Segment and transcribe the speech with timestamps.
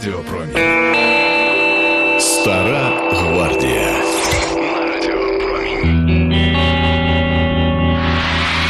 [0.00, 0.56] Радіопромінь.
[2.20, 4.02] Стара гвардія.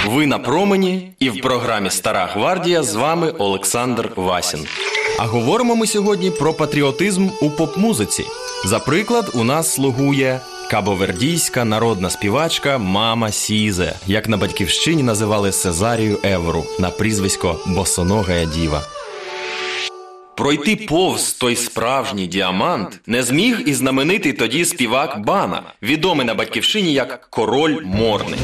[0.06, 4.66] Ви на промені і в програмі Стара Гвардія з вами Олександр Васін.
[5.18, 8.24] А говоримо ми сьогодні про патріотизм у поп-музиці.
[8.64, 10.40] За приклад, у нас слугує
[10.70, 18.82] кабовердійська народна співачка Мама Сізе, як на батьківщині називали Сезарію Евору на прізвисько Босоногая Діва.
[20.40, 26.92] Пройти повз той справжній діамант не зміг і знаменитий тоді співак Бана, відомий на батьківщині
[26.92, 28.36] як Король Морни.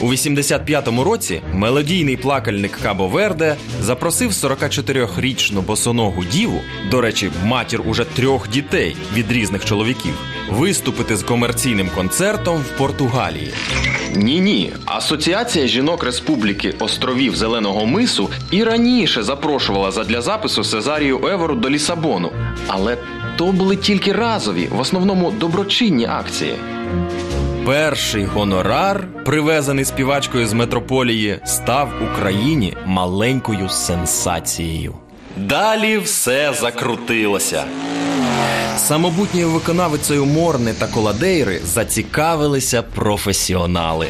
[0.00, 8.04] У 85-му році мелодійний плакальник Кабо Верде запросив 44-річну босоногу діву, до речі, матір уже
[8.04, 10.14] трьох дітей від різних чоловіків,
[10.50, 13.50] виступити з комерційним концертом в Португалії.
[14.14, 21.54] Ні, ні, Асоціація жінок Республіки островів Зеленого Мису і раніше запрошувала задля запису Сезарію Евору
[21.54, 22.32] до Лісабону,
[22.66, 22.98] але
[23.36, 26.54] то були тільки разові, в основному доброчинні акції.
[27.68, 34.94] Перший гонорар, привезений співачкою з метрополії, став Україні маленькою сенсацією.
[35.36, 37.64] Далі все закрутилося.
[38.76, 44.06] Самобутньою виконавицею Морни та Коладейри зацікавилися професіонали.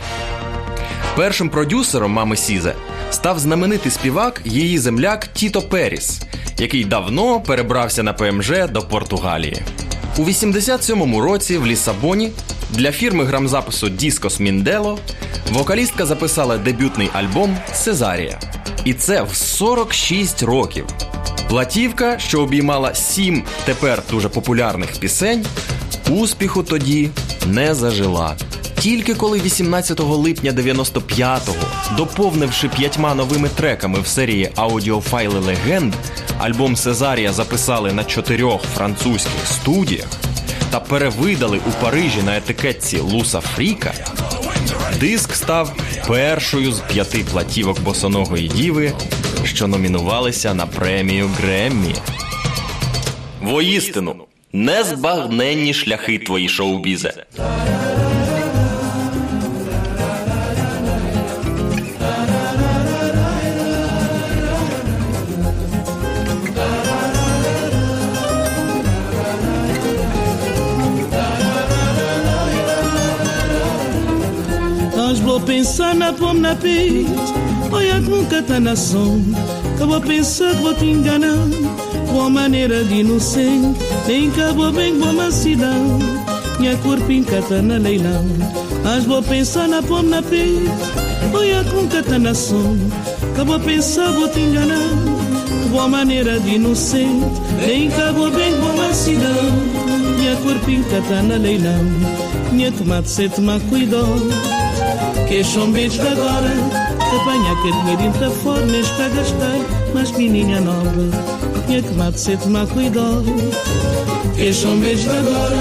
[1.16, 2.74] Першим продюсером мами Сізе
[3.10, 6.22] став знаменитий співак її земляк Тіто Періс,
[6.58, 9.62] який давно перебрався на ПМЖ до Португалії.
[10.19, 12.30] У 87-му році в Лісабоні
[12.70, 14.98] для фірми грамзапису Діскос Міндело
[15.52, 18.41] вокалістка записала дебютний альбом Сезарія.
[18.84, 20.86] І це в 46 років.
[21.48, 25.47] Платівка, що обіймала сім тепер дуже популярних пісень,
[26.10, 27.10] успіху тоді
[27.47, 28.36] не зажила.
[28.89, 35.94] Тільки коли 18 липня 95-го, доповнивши п'ятьма новими треками в серії аудіофайли легенд,
[36.39, 40.06] альбом Сезарія записали на чотирьох французьких студіях
[40.70, 43.92] та перевидали у Парижі на етикетці Луса Фріка,
[45.00, 48.93] диск став першою з п'яти платівок босоногої діви,
[49.44, 51.94] що номінувалися на премію Греммі.
[53.43, 54.15] Воістину,
[54.53, 57.25] незбагненні шляхи твої шоу-бізе.
[75.58, 77.04] Pensar na pom na pez
[77.72, 79.41] Olha que nunca tá na sombra
[79.76, 81.48] Que vou pensar que vou te enganar.
[82.08, 86.04] Com a maneira de inocente Nem vou bem com uma cidade
[86.60, 88.24] Minha corpinha tá na leilão.
[88.84, 90.62] Mas vou pensar na pom na pez
[91.34, 92.97] Olha que nunca tá na sombra
[93.34, 94.91] Que vou pensar vou te enganar.
[95.72, 97.26] Com a maneira de inocente
[97.66, 99.52] Nem vou bem com uma cidade
[100.18, 101.84] Minha corpinha tá na leilão.
[102.52, 104.57] Minha tomate, se tomar cuidado
[105.28, 106.50] que são beijos de agora.
[107.21, 109.59] Apanha que dinheirinho da fora Neste a gastar.
[109.94, 110.91] Mas menina nova
[111.66, 113.25] Tinha que mate ser tomar cuidado.
[114.53, 115.56] São beijos de agora.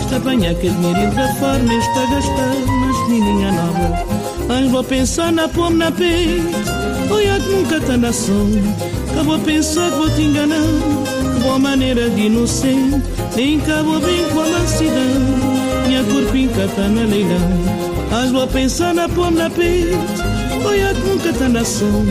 [0.00, 2.54] Está apanha que dinheirinho da Neste a gastar.
[2.66, 4.04] Mas menina nova
[4.48, 6.48] Mas vou pensar na pome na peito
[7.10, 8.62] Olha que nunca está na sombra
[9.12, 10.56] Que vou pensar que vou te enganar.
[11.34, 13.02] Que boa maneira de inocente.
[13.36, 15.86] Nem cabo bem com a mansidão.
[15.86, 19.96] Minha corpinha está na leilão Asma pensana pomna pit.
[20.66, 22.04] Oia nunca tá na som.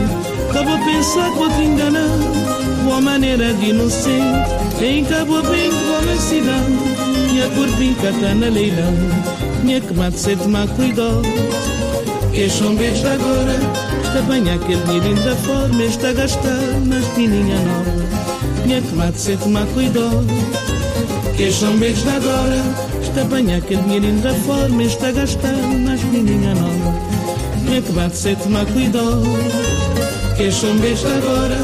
[0.50, 4.50] A pensar que vou te enganar, engana Boa maneira de inocente
[4.82, 6.72] Em cabo bem como cidade
[7.30, 8.92] Minha corpinca tá na leilão.
[9.62, 11.22] Minha que mate sete má cuidou
[12.32, 13.54] Que chombejo agora.
[14.02, 18.66] Está bem aquele dinheiro da forma Está a gastar nas tininha nova.
[18.66, 20.24] Minha que mate sete má cuidou
[21.36, 22.89] Que chombejo agora.
[23.10, 26.94] Está a apanhar aquele dinheirinho da forma Está a gastar nas menininha nova.
[27.66, 29.22] Tinha que bate ser tomar cuidado?
[30.36, 31.56] Que são besta agora?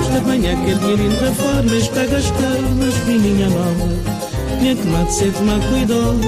[0.00, 4.58] Está apanhar aquele dinheirinho da forma Está a gastar nas menininha nova.
[4.58, 6.20] Tinha que bate ser tomar cuidado?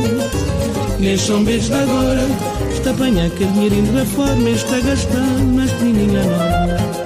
[0.98, 2.26] Que besta agora?
[2.70, 7.05] Está apanhar aquele dinheirinho da forma Está a gastar nas menininha nova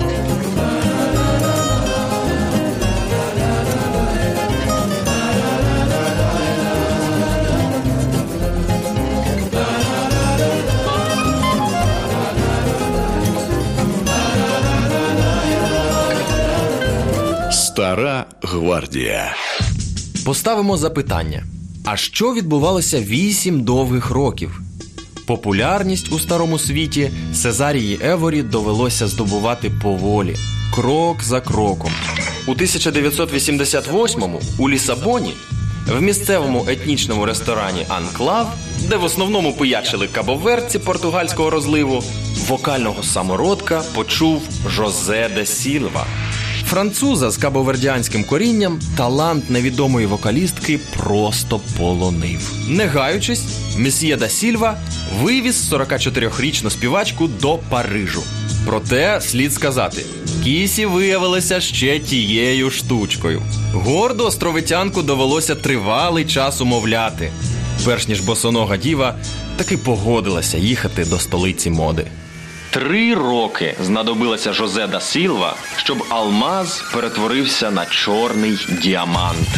[17.81, 19.35] Стара гвардія.
[20.25, 21.45] Поставимо запитання:
[21.85, 24.61] а що відбувалося вісім довгих років?
[25.27, 30.37] Популярність у старому світі Сезарії Еворі довелося здобувати поволі,
[30.75, 31.93] крок за кроком.
[32.47, 35.35] У У 1988-му у Лісабоні
[35.87, 38.55] в місцевому етнічному ресторані Анклав,
[38.89, 42.05] де в основному пиячили кабоверці португальського розливу,
[42.49, 46.07] вокального самородка почув Жозе де Сілва.
[46.71, 52.53] Француза з кабовердіанським корінням талант невідомої вокалістки просто полонив.
[52.69, 53.45] Не гаючись,
[53.77, 54.79] месьє да Сільва
[55.23, 58.23] вивіз 44-річну співачку до Парижу.
[58.67, 60.05] Проте слід сказати,
[60.45, 63.43] Кісі виявилася ще тією штучкою.
[63.73, 67.33] Горду островитянку довелося тривалий час умовляти,
[67.85, 69.15] перш ніж босонога діва
[69.57, 72.07] таки погодилася їхати до столиці моди.
[72.71, 79.49] Три роки знадобилося Жозе да Сілва, щоб алмаз перетворився на чорний діамант.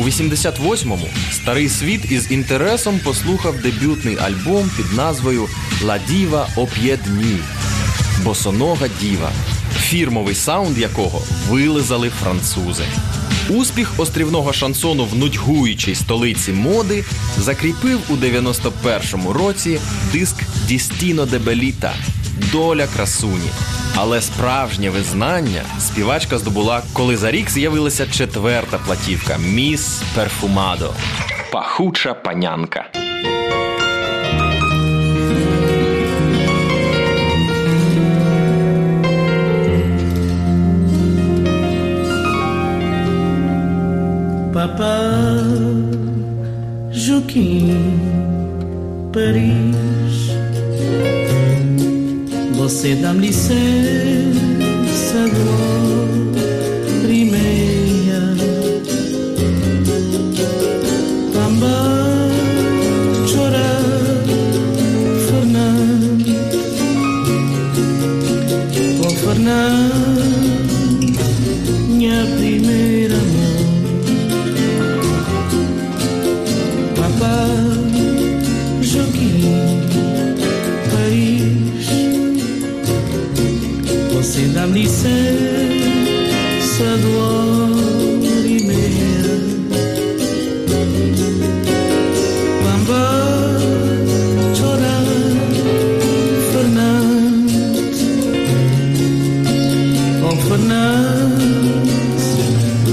[0.00, 5.48] У 88-му старий світ із інтересом послухав дебютний альбом під назвою
[5.84, 7.38] «La Diva au pied
[8.24, 9.30] Босонога діва,
[9.80, 12.84] фірмовий саунд якого вилизали французи.
[13.48, 17.04] Успіх острівного шансону в нудьгуючій столиці моди
[17.38, 19.80] закріпив у 91-му році
[20.12, 20.36] диск
[20.68, 21.94] Дістіно де Беліта
[22.52, 23.50] Доля красуні.
[23.96, 30.94] Але справжнє визнання співачка здобула, коли за рік з'явилася четверта платівка Міс Перфумадо.
[31.52, 32.84] Пахуча панянка.
[44.54, 44.96] Papa
[46.92, 47.74] Joaquim
[49.12, 50.23] Paris
[52.64, 53.58] Você dá-me licença
[55.28, 55.73] glória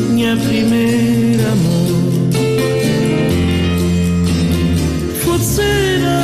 [0.09, 1.87] Minha primeira amor
[5.23, 6.19] Forzeira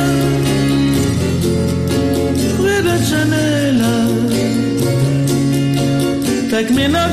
[2.56, 3.94] Fuori da janela
[6.50, 7.08] Tak me na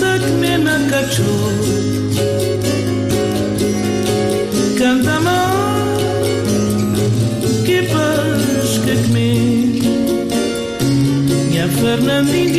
[0.00, 0.78] Tak me na
[11.90, 12.49] eternamente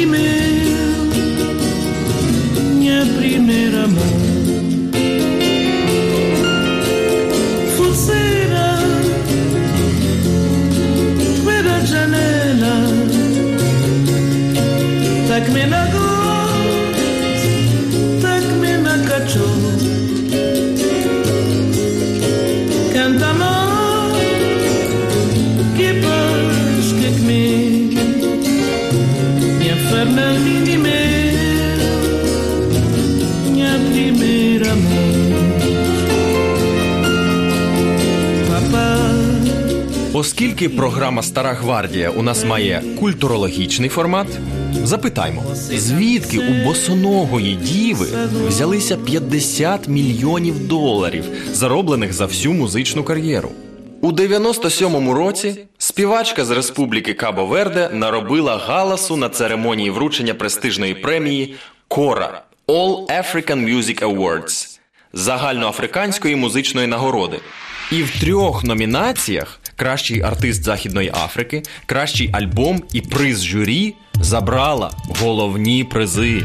[40.21, 44.27] Оскільки програма Стара гвардія у нас має культурологічний формат,
[44.83, 48.07] запитаймо, звідки у босоногої діви
[48.47, 53.49] взялися 50 мільйонів доларів, зароблених за всю музичну кар'єру?
[54.01, 61.55] У 97-му році співачка з республіки Кабо Верде наробила галасу на церемонії вручення престижної премії
[61.87, 64.79] Кора All African Music Awards
[65.13, 67.39] загальноафриканської музичної нагороди.
[67.91, 75.83] І в трьох номінаціях кращий артист Західної Африки, кращий альбом і приз журі забрала головні
[75.83, 76.41] призи.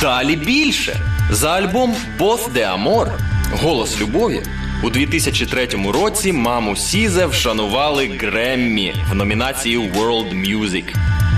[0.00, 1.00] Далі більше
[1.30, 3.08] за альбом Both de Amor
[3.62, 4.42] Голос любові
[4.82, 10.84] у 2003 році маму Сізе вшанували Греммі в номінації World Music.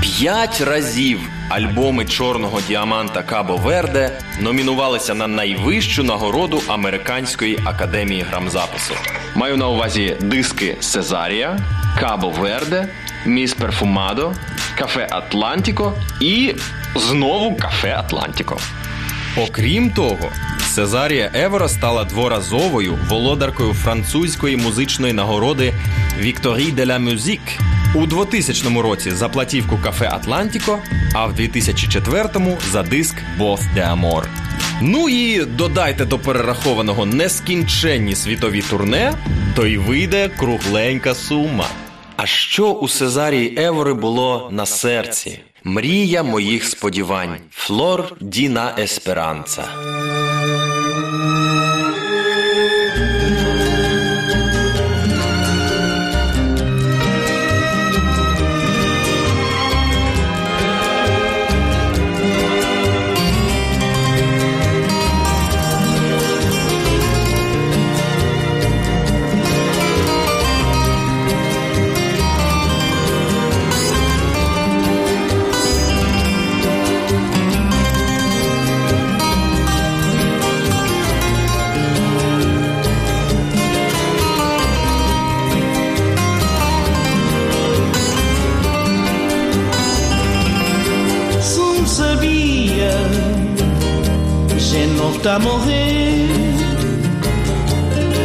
[0.02, 8.94] П'ять разів альбоми чорного діаманта Кабо Верде номінувалися на найвищу нагороду Американської академії грамзапису.
[9.34, 11.58] Маю на увазі диски Сезарія,
[12.00, 12.88] Cabo Verde,
[13.26, 14.34] Miss Perfumado,
[14.78, 16.54] Café Atlantico і
[16.96, 18.58] знову Café Atlantico.
[19.36, 20.32] Окрім того,
[20.68, 25.74] Сезарія Евора стала дворазовою володаркою французької музичної нагороди
[26.18, 27.40] Victoires de la Musique
[27.94, 30.78] У 2000 році за платівку Café Atlantico,
[31.14, 32.28] а в 2004
[32.72, 34.24] за диск Voz d'Amor.
[34.80, 39.12] Ну і додайте до перерахованого нескінченні світові турне,
[39.56, 41.66] то й вийде кругленька сума.
[42.16, 45.40] А що у Сезарії Евори було на серці?
[45.64, 47.36] Мрія моїх сподівань.
[47.50, 49.64] Флор Діна Есперанца.
[95.22, 96.26] Tá morrer,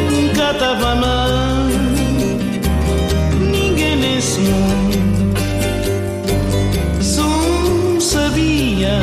[0.10, 1.68] nunca tava mal,
[3.40, 4.98] ninguém nesse mundo.
[7.00, 9.00] Sum sabia,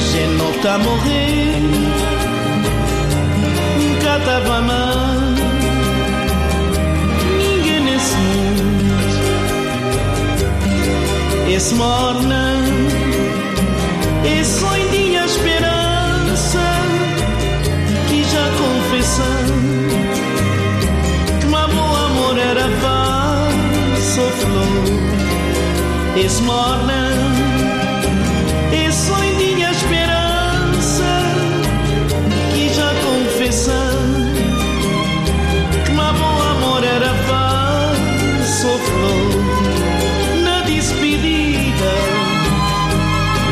[0.00, 1.60] gente não tá morrer,
[3.78, 5.20] nunca tava mal,
[7.38, 8.42] ninguém nesse mundo.
[11.54, 12.51] Esse morna,
[26.24, 27.10] esmorna
[28.72, 28.90] e
[29.54, 31.10] minha esperança
[32.54, 33.78] que já confessa
[35.84, 41.92] que meu bom amor era falso flor na despedida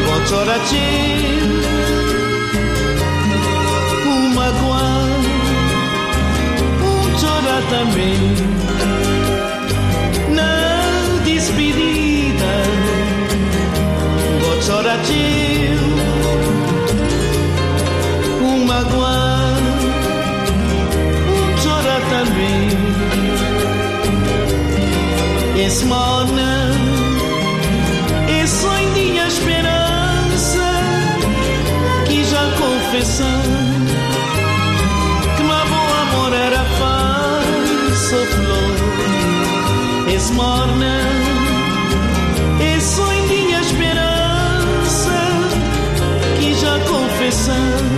[0.07, 0.77] vou chorar-te,
[4.05, 5.09] uma magoar,
[6.83, 8.60] um chorar também.
[15.11, 15.79] sentiu
[18.43, 19.57] um magoar,
[21.29, 22.71] um chorar também.
[25.67, 26.71] Esmona,
[28.29, 30.73] é só em dia esperança
[32.07, 33.80] que já confessamos.
[47.31, 47.95] Confessando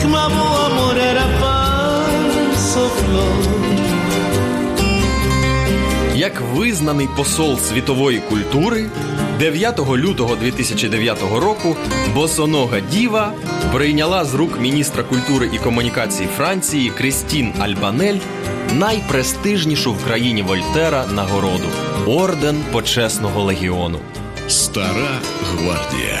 [0.00, 3.62] que bom amor era falso flor.
[6.16, 8.90] Як визнаний посол світової культури,
[9.38, 11.76] 9 лютого 2009 року
[12.14, 13.32] босонога Діва
[13.72, 18.18] прийняла з рук міністра культури і комунікацій Франції Крістін Альбанель
[18.72, 21.68] найпрестижнішу в країні Вольтера нагороду
[22.06, 23.98] орден почесного легіону.
[24.48, 26.20] Стара гвардія.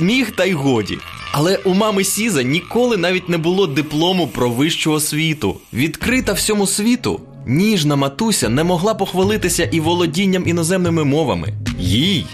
[0.00, 0.98] Сміх та й годі.
[1.32, 5.56] Але у мами Сіза ніколи навіть не було диплому про вищу освіту.
[5.72, 11.54] Відкрита всьому світу, ніжна матуся не могла похвалитися і володінням іноземними мовами.
[11.78, 12.26] Їй,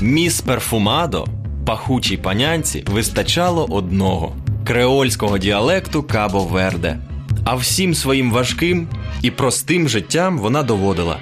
[0.00, 1.26] міс Перфумадо,
[1.66, 6.98] пахучій панянці, вистачало одного креольського діалекту Кабо Верде.
[7.44, 8.88] А всім своїм важким
[9.22, 11.18] і простим життям вона доводила.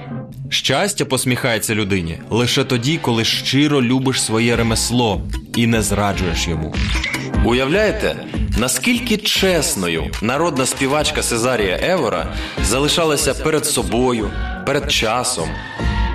[0.50, 5.22] Щастя посміхається людині лише тоді, коли щиро любиш своє ремесло
[5.56, 6.74] і не зраджуєш йому.
[7.44, 8.16] Уявляєте,
[8.58, 12.34] наскільки чесною народна співачка Сезарія Евора
[12.64, 14.30] залишалася перед собою,
[14.66, 15.48] перед часом,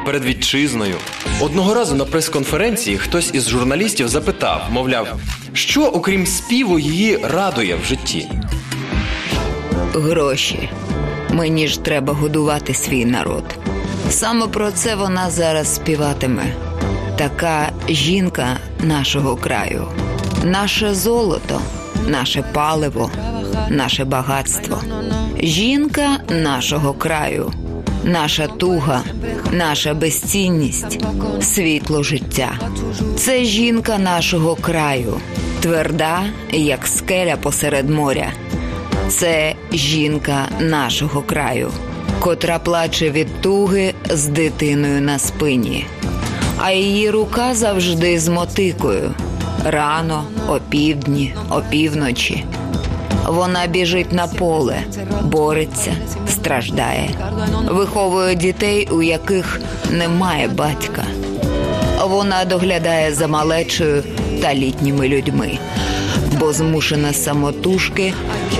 [0.05, 0.95] перед вітчизною.
[1.41, 5.19] Одного разу на прес-конференції хтось із журналістів запитав, мовляв,
[5.53, 8.27] що окрім співу її радує в житті.
[9.93, 10.69] Гроші.
[11.29, 13.43] Мені ж треба годувати свій народ.
[14.11, 16.53] Саме про це вона зараз співатиме.
[17.15, 19.87] Така жінка нашого краю,
[20.43, 21.61] наше золото,
[22.07, 23.11] наше паливо,
[23.69, 24.81] наше багатство.
[25.43, 27.53] Жінка нашого краю,
[28.03, 29.03] наша туга,
[29.51, 30.99] наша безцінність,
[31.41, 32.51] світло життя.
[33.17, 35.13] Це жінка нашого краю,
[35.59, 38.31] тверда, як скеля посеред моря.
[39.09, 41.71] Це жінка нашого краю,
[42.21, 45.85] котра плаче від туги з дитиною на спині,
[46.57, 49.13] а її рука завжди з мотикою.
[49.65, 52.45] Рано, опівдні, опівночі.
[53.27, 54.77] Вона біжить на поле,
[55.23, 55.93] бореться,
[56.27, 57.09] страждає,
[57.69, 59.61] виховує дітей, у яких
[59.91, 61.03] немає батька.
[62.07, 64.03] Вона доглядає за малечою
[64.41, 65.57] та літніми людьми,
[66.41, 68.13] бо змушена самотужки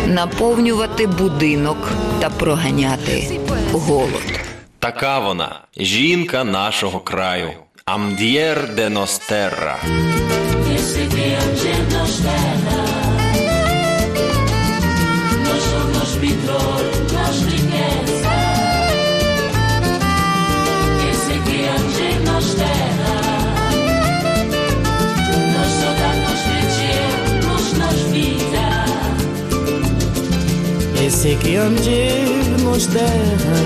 [0.07, 1.77] наповнювати будинок
[2.19, 3.39] та проганяти
[3.71, 4.39] голод.
[4.79, 7.49] Така вона, жінка нашого краю.
[7.85, 9.77] Амд'єр де Ностерра.
[31.21, 32.27] se que andir
[32.63, 33.59] nos derra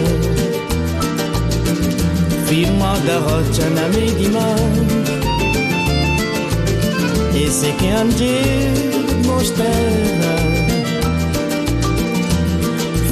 [2.48, 4.56] Firmada rocha na medima
[7.34, 8.74] E se que andir
[9.26, 10.36] nos derra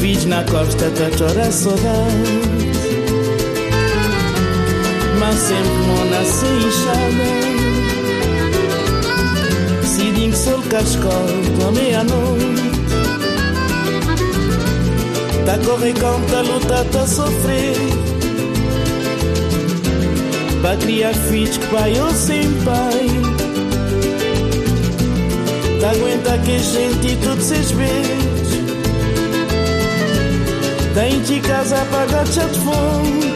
[0.02, 2.42] Fiz na costa da chora saudade
[5.22, 7.54] Mas sempre mona se inchada
[9.88, 11.30] Sidim sol cascol,
[11.66, 12.63] a meia-noite.
[15.46, 17.76] Tá correr contra luta, tá sofrer
[20.62, 23.10] Pra criar filhos pai ou sem pai.
[25.82, 28.24] Tá aguenta que gente tudo se vezes
[30.94, 33.34] Tem de casa pagar chá de fome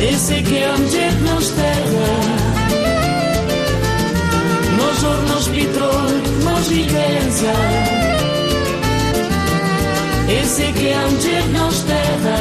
[0.00, 2.48] Esse que é onde nos terra.
[4.78, 7.87] Nos ouro, nos petróleo, nos riqueza
[10.28, 12.38] ese que ayer nos terra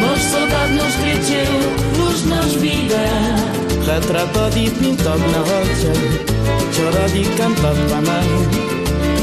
[0.00, 1.52] Mas saudade nos cresceu,
[1.96, 2.98] luz nos vida
[3.86, 5.92] Retratado e pintado na rocha
[6.72, 8.24] Chorado e cantado para mar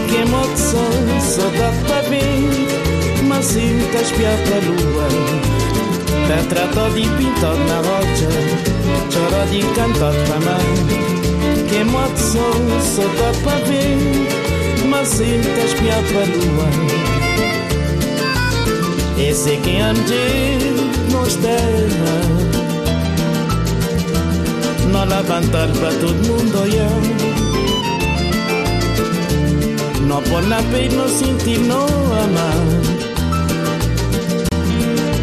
[0.10, 5.08] Queimou de sol, saudade para bem Macio, caspiado para lua
[6.28, 8.30] Retratado e pintado na rocha
[9.12, 14.45] Chorado e cantado para mar Queimou de sol, saudade para bem
[16.26, 16.70] lua
[19.18, 20.60] Esse é que ande
[21.12, 22.16] nos terra
[24.92, 26.90] Não levantar para todo mundo olhar
[30.08, 32.96] Não pôr na peito, não sentir, não amar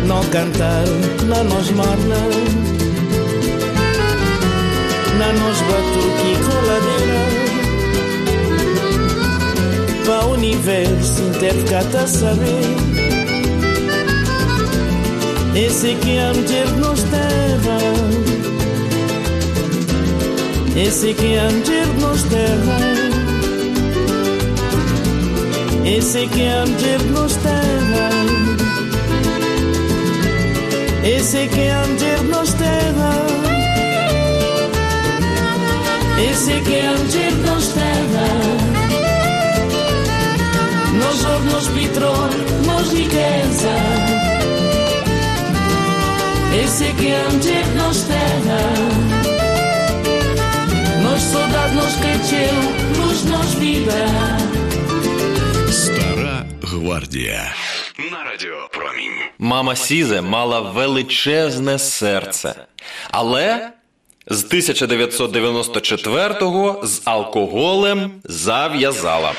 [0.06, 0.84] Não cantar,
[1.26, 2.16] não nos morna.
[5.18, 7.31] Não nos batuque e coladeira
[10.04, 13.02] para o universo inteiro cá tá a saber.
[15.54, 17.78] Esse que a mulher nos terra
[20.74, 22.78] Esse que a mulher nos terra
[25.84, 28.08] Esse que a mulher nos terra
[31.04, 33.26] Esse que a mulher nos terra
[36.30, 37.61] Esse que a mulher nos
[41.96, 43.74] ouro, nos riqueza.
[46.64, 48.62] Esse que onde nos terra,
[51.04, 52.56] nos saudade, nos cresceu,
[52.98, 54.00] luz nos vida.
[55.70, 57.54] Стара гвардія.
[58.12, 59.18] На радіо Промінь.
[59.38, 62.54] Мама Сізе мала величезне серце,
[63.10, 63.70] але
[64.30, 69.32] з 1994-го з алкоголем зав'язала.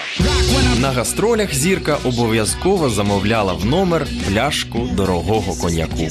[0.82, 6.08] На гастролях зірка обов'язково замовляла в номер пляшку дорогого коньяку.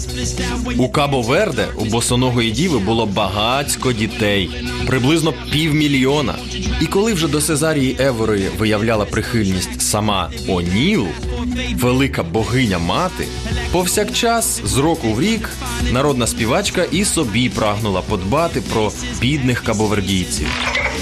[0.78, 4.50] У Кабо Верде у босоногої діви було багацько дітей,
[4.86, 6.34] приблизно півмільйона.
[6.80, 11.06] І коли вже до Сезарії Еворої виявляла прихильність сама Оніл,
[11.74, 13.24] велика богиня мати,
[13.72, 15.48] повсякчас з року в рік
[15.92, 20.48] народна співачка і собі прагнула подбати про бідних кабовердійців.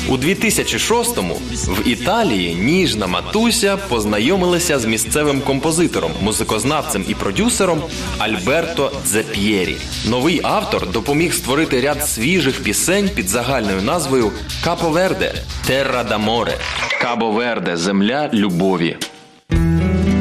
[0.09, 1.37] У 2006-му
[1.67, 7.83] в Італії ніжна матуся познайомилася з місцевим композитором, музикознавцем і продюсером
[8.19, 9.77] Альберто Дзеп'єрі.
[10.09, 14.33] Новий автор допоміг створити ряд свіжих пісень під загальною назвою
[14.65, 15.35] Капо Верде
[15.67, 16.59] Терра даморе
[17.01, 18.97] Кабо Верде Земля любові.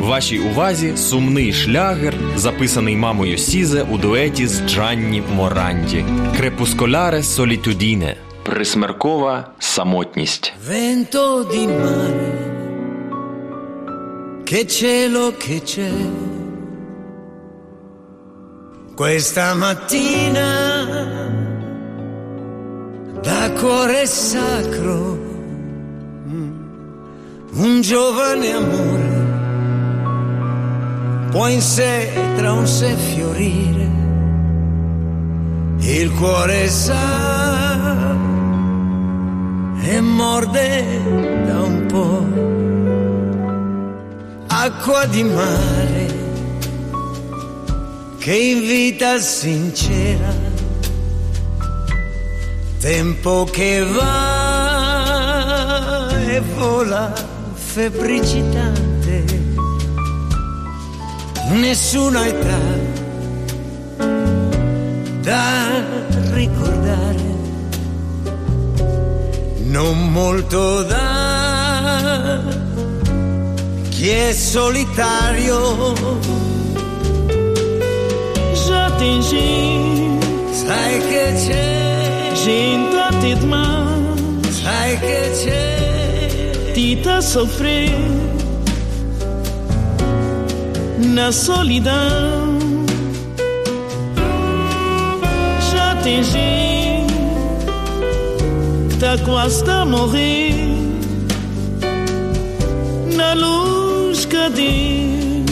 [0.10, 6.06] Вашій увазі сумний шлягер, записаний мамою Сізе у дуеті з Джанні Моранді.
[6.38, 8.16] Крепусколяре солітудіне.
[8.44, 10.54] Присмеркова самотність.
[10.70, 12.32] Vento di mare,
[14.46, 15.92] che cielo che c'è.
[18.96, 20.50] Questa mattina
[23.28, 25.18] da cuore sacro
[27.64, 29.09] un giovane amore
[31.32, 33.90] può in sé tra un sé fiorire,
[35.78, 38.16] il cuore sa
[39.82, 41.02] e morde
[41.46, 42.26] da un po',
[44.48, 46.18] acqua di mare
[48.18, 50.34] che invita sincera,
[52.80, 54.50] tempo che va
[56.28, 57.14] e vola
[57.54, 58.89] febbricitante,
[61.52, 62.60] nessuna età
[65.22, 65.84] da
[66.32, 67.24] ricordare,
[69.64, 72.42] non molto da
[73.90, 75.94] chi è solitario.
[78.54, 80.18] J'atingi,
[80.52, 83.38] sai che c'è, gente a te
[84.50, 88.38] sai che c'è, tita sofrer
[91.10, 92.60] na solidão.
[95.72, 97.06] Já atingi,
[99.00, 100.54] tá quase a morrer
[103.16, 105.44] na luz cadê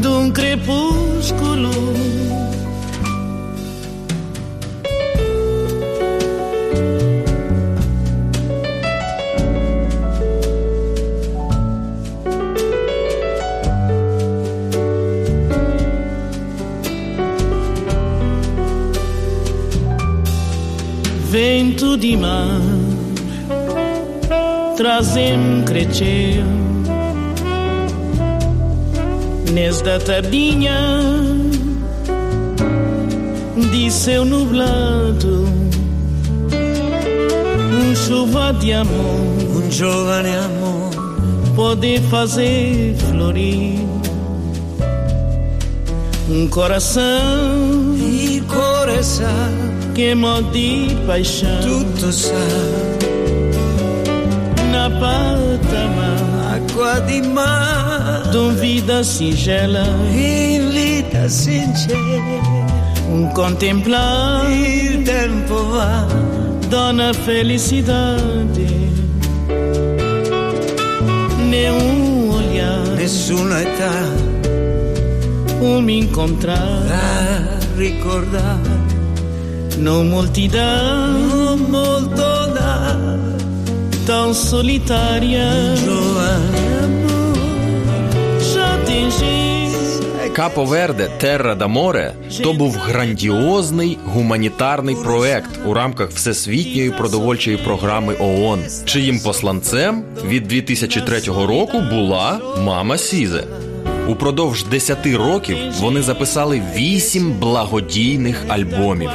[0.00, 1.70] de um crepúsculo.
[22.00, 22.62] De mar
[24.74, 26.42] trazem crescer
[29.52, 30.80] nesta tardinha
[33.70, 35.44] de céu nublado,
[37.82, 39.20] um chuva de amor.
[39.56, 40.96] Un giovane amore
[41.54, 43.78] pode fazer florir
[46.30, 47.94] um coração.
[47.98, 49.00] Il cuore
[50.00, 51.60] gaiement di paixão.
[51.66, 52.46] Tutto ça
[54.72, 55.28] n'a pas.
[56.54, 58.30] Acqua di mare.
[58.32, 59.86] D'un vida singela.
[60.12, 61.98] In vita sincera.
[63.14, 64.50] Un contemplar.
[64.50, 66.06] Il tempo va.
[66.70, 68.68] Dona felicidade.
[71.52, 72.82] Nenhum olhar.
[72.96, 73.96] Nessuna età.
[75.60, 76.82] Un incontrar.
[76.88, 78.58] A ricordar
[79.80, 83.20] não multidão non molto da.
[88.52, 89.60] Já atingi
[90.34, 98.14] Капо Верде Терра да Море то був грандіозний гуманітарний проект у рамках Всесвітньої продовольчої програми
[98.20, 103.44] ООН, чиїм посланцем від 2003 року була мама Сізе.
[104.10, 109.10] Упродовж 10 років вони записали 8 благодійних альбомів.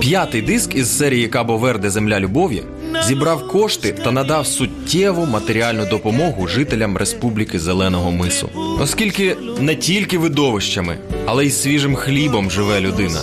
[0.00, 2.62] П'ятий диск із серії Кабо Верде Земля любові
[3.06, 8.48] зібрав кошти та надав суттєву матеріальну допомогу жителям Республіки Зеленого Мису,
[8.80, 13.20] оскільки не тільки видовищами, але й свіжим хлібом живе людина.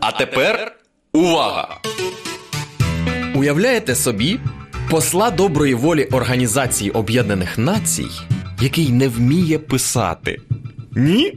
[0.00, 0.76] А тепер
[1.12, 1.68] увага!
[3.34, 4.38] Уявляєте собі
[4.90, 8.06] посла доброї волі Організації Об'єднаних Націй,
[8.60, 10.40] який не вміє писати?
[10.96, 11.34] Ні?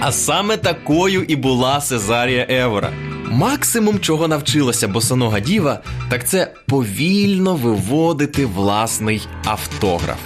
[0.00, 2.92] А саме такою і була Сезарія Евора.
[3.30, 10.18] Максимум, чого навчилася босонога діва, так це повільно виводити власний автограф.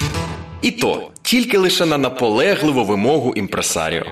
[0.63, 4.05] І то тільки лише на наполегливу вимогу імпресаріо.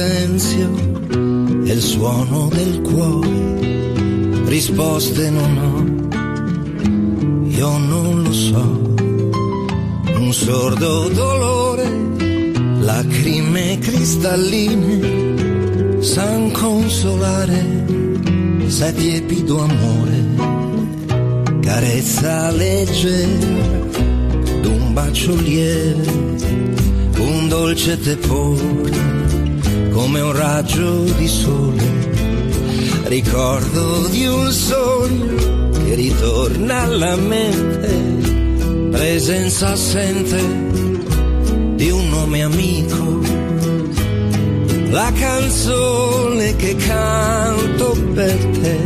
[0.00, 0.70] Silenzio
[1.64, 3.28] e il suono del cuore.
[4.46, 5.84] Risposte non ho,
[7.46, 8.94] io non lo so.
[10.16, 11.88] Un sordo dolore,
[12.80, 15.00] lacrime cristalline,
[16.00, 17.84] san consolare,
[18.68, 20.24] se tiepido amore,
[21.60, 23.78] carezza leggera
[24.62, 26.38] d'un bacio lieve,
[27.18, 29.19] un dolce tepore,
[29.90, 31.84] come un raggio di sole,
[33.04, 40.38] ricordo di un sogno che ritorna alla mente, presenza assente
[41.74, 43.20] di un nome amico,
[44.90, 48.78] la canzone che canto per te,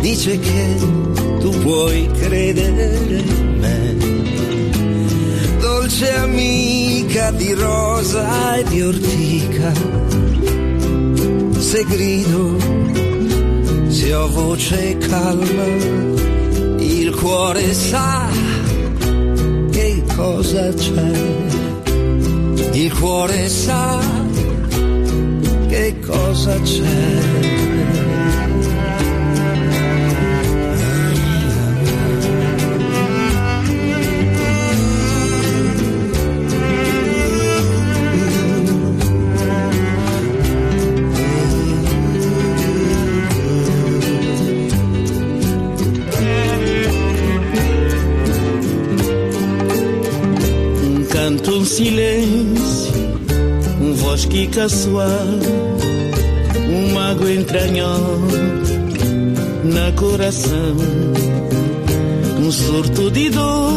[0.00, 0.76] dice che
[1.40, 3.41] tu puoi credere
[6.02, 9.72] dolce amica di rosa e di ortica.
[11.58, 12.56] Se grido,
[13.88, 15.64] se ho voce calma,
[16.78, 18.28] il cuore sa
[19.70, 21.10] che cosa c'è.
[22.72, 24.00] Il cuore sa
[25.68, 27.71] che cosa c'è.
[51.72, 52.92] Silêncio,
[53.80, 55.26] um voz que caçoar,
[56.68, 58.20] um mago entranhou
[59.64, 60.76] na coração,
[62.38, 63.72] um surto de dor,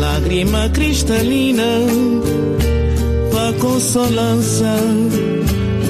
[0.00, 1.62] lágrima cristalina,
[3.30, 4.74] para consolança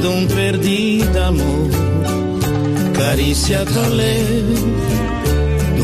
[0.01, 1.71] de um perdido amor,
[2.92, 4.55] carícia tão leve,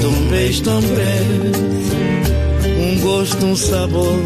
[0.00, 1.67] de um beijo tão breve
[2.98, 4.18] um gosto, um sabor,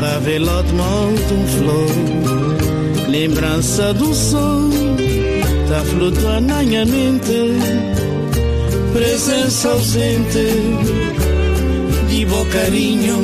[0.00, 4.70] ravelote, monte, um flor, lembrança do som,
[5.68, 7.58] tá flutuando na minha mente,
[8.92, 10.46] presença ausente,
[12.08, 13.18] de bom carinho,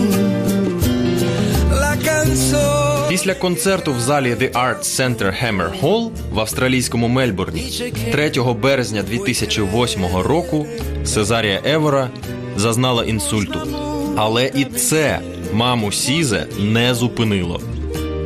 [1.70, 8.33] La canzone Після концерту в залі The Art Center Hammer Hall в австралійському Мельбурні 3
[8.62, 10.66] березня 2008 року
[11.05, 12.11] Сезарія Евора
[12.57, 13.86] зазнала інсульту.
[14.16, 15.20] Але і це
[15.52, 17.61] маму Сізе не зупинило.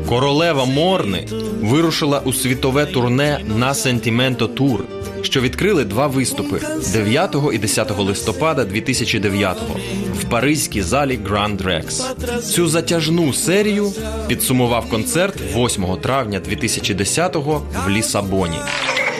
[0.08, 1.26] Королева Морни
[1.62, 4.84] вирушила у світове турне на Сентіменто Тур,
[5.22, 6.60] що відкрили два виступи
[6.92, 9.76] 9 і 10 листопада 2009-го
[10.20, 12.02] в паризькій залі Grand Rex.
[12.42, 13.92] Цю затяжну серію
[14.28, 18.58] підсумував концерт 8 травня 2010-го в Лісабоні.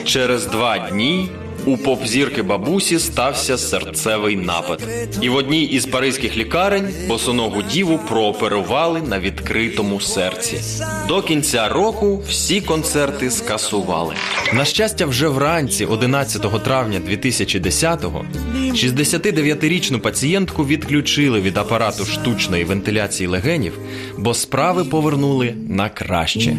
[0.05, 1.29] Через два дні
[1.65, 4.81] у поп-зірки бабусі стався серцевий напад.
[5.21, 10.61] І в одній із паризьких лікарень босоногу діву прооперували на відкритому серці.
[11.07, 14.15] До кінця року всі концерти скасували.
[14.53, 23.79] На щастя, вже вранці, 11 травня 2010-го, 69-річну пацієнтку відключили від апарату штучної вентиляції легенів,
[24.17, 26.57] бо справи повернули на краще.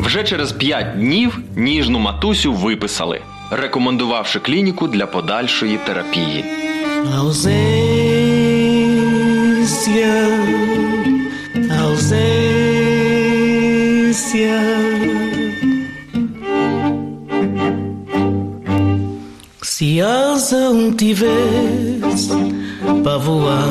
[0.00, 6.44] Вже через 5 днів ніжну матусю виписали, рекомендувавши клініку для подальшої терапії.
[9.64, 10.12] ausência,
[11.82, 12.94] ausência.
[19.62, 22.32] Se asa um tivesse
[23.02, 23.68] para voar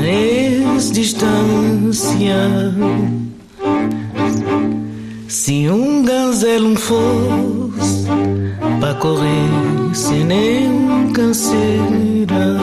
[0.00, 2.36] na distância,
[5.32, 8.06] se um gazelo fosse
[8.78, 12.58] para correr sem nem canseira.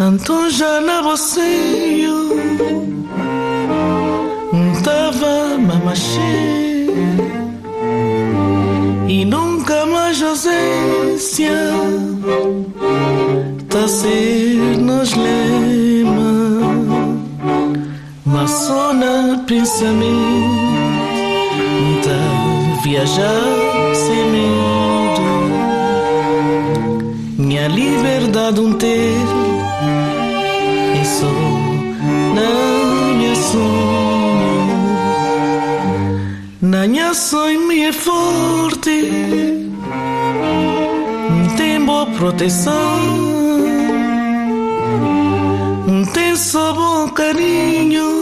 [0.00, 2.06] Então já na você
[4.82, 6.88] tava mamachê
[9.06, 11.52] e nunca mais ausência
[13.68, 16.36] tá ser nos lema
[18.24, 20.55] mas só na pensamento
[22.96, 25.24] viajar sem medo.
[27.36, 29.16] Minha liberdade um ter
[31.00, 31.26] e só
[33.36, 34.56] sonho
[36.62, 39.10] na minha sonho me é forte.
[41.58, 42.96] Tem boa proteção.
[46.14, 48.15] Tem só bom carinho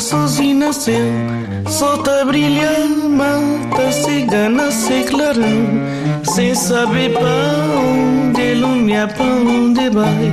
[0.00, 0.94] assassinação
[1.68, 7.28] Solta brilhar, mata-se, gana-se, clarão Sem saber para
[7.78, 10.32] onde ilumina, para onde vai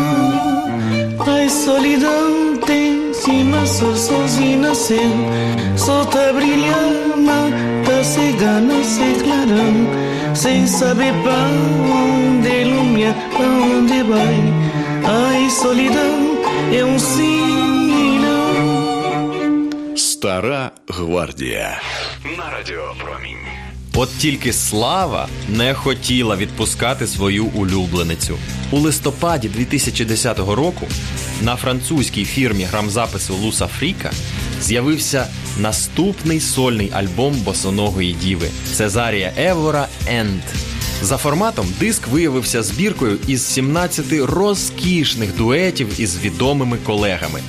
[1.26, 4.74] Ai, solidão tem cima, só sozinha
[5.78, 11.48] Solta brilhar, mata-se, gana-se, clarão Sem saber para
[11.94, 14.61] onde ilumina, para onde vai
[15.04, 17.32] ai solidão é um sinal
[19.96, 21.80] Стара гвардія.
[22.38, 23.36] На радіо Промінь.
[23.94, 28.38] От тільки слава не хотіла відпускати свою улюбленицю.
[28.70, 30.86] У листопаді 2010 року
[31.42, 34.10] на французькій фірмі грамзапису Луса Фріка
[34.60, 35.26] з'явився
[35.58, 40.42] наступний сольний альбом босоногої діви Цезарія Евора Енд.
[41.02, 47.40] За форматом диск виявився збіркою із 17 розкішних дуетів із відомими колегами: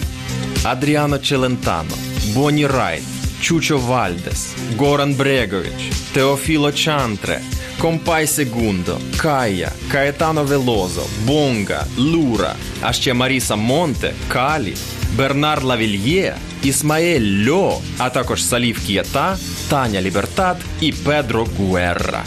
[0.63, 1.95] Адріано Челентано,
[2.33, 3.03] Бонні Райт,
[3.41, 7.41] Чучо Вальдес, Горан Брегович, Теофіло Чантре,
[7.81, 14.73] Компай Сегундо, Кая, Каетано Велозо, Бонга, Лура, а ще Маріса Монте, Калі,
[15.15, 19.37] Бернар Лавільє, Ісмаель Льо, а також Салів Кіята,
[19.69, 22.23] Таня Лібертат і Педро Гуерра.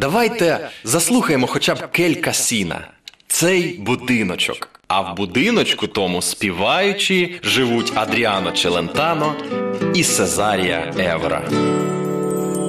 [0.00, 2.80] Давайте заслухаємо хоча б келька сіна.
[3.28, 4.68] Цей будиночок.
[4.88, 9.34] А в будиночку тому співаючи живуть Адріано Челентано
[9.94, 11.42] і Сезарія Евра.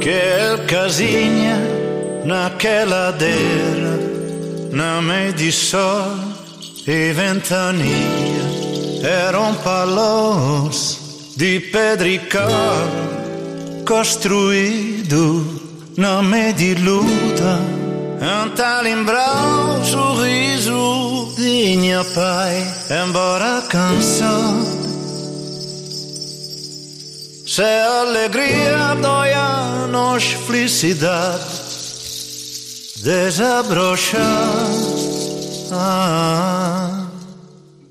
[0.03, 1.57] Che casinha
[2.33, 3.95] naquela dera
[4.71, 6.11] Na meio de sol
[6.87, 8.45] e ventania
[9.25, 10.77] Eram palos
[15.97, 17.59] Não me diluda
[18.21, 22.71] Anta lembrar o sorriso de minha pai
[23.03, 24.53] Embora cansar
[27.47, 29.31] Se a alegria, dói
[29.89, 31.43] nos felicidade
[33.03, 34.21] Desabrochar
[35.71, 37.07] ah,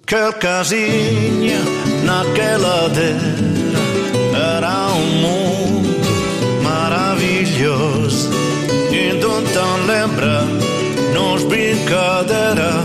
[0.07, 1.59] Que casinha
[2.05, 3.56] naquela dele.
[11.87, 12.85] cadera,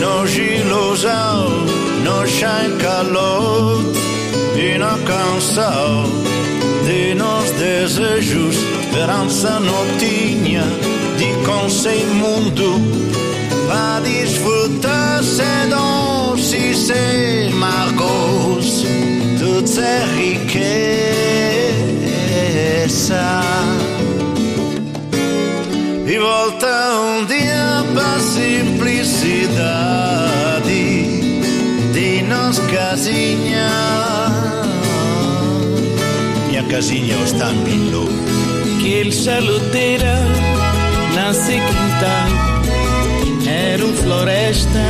[0.00, 1.50] no gilosao,
[2.04, 2.24] no
[4.78, 6.04] na canção
[6.84, 10.64] de nos desejos, esperança não tinha,
[11.16, 12.80] de consei mundo,
[13.70, 18.84] a disfrutar se dons e se marcos,
[19.38, 20.78] tudo se riqueza.
[26.06, 26.66] E volta
[27.00, 27.47] um dia
[27.98, 29.42] para simplicidade
[31.92, 33.68] de nos casinha
[36.46, 38.12] minha casinha está bem louco
[38.80, 40.14] Que ele chaluteira
[41.16, 42.28] nasce quintal
[43.48, 44.82] Era um floresta,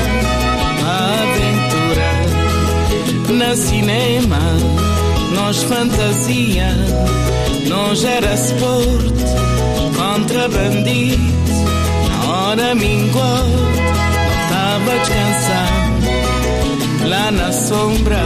[0.81, 2.11] uma aventura.
[3.39, 4.41] Na cinema,
[5.33, 6.77] nós fantasia.
[7.69, 9.15] Nós era sport,
[9.97, 10.49] contra
[12.49, 13.45] hora mingou,
[14.43, 15.91] estava a descansar
[17.07, 18.23] lá na sombra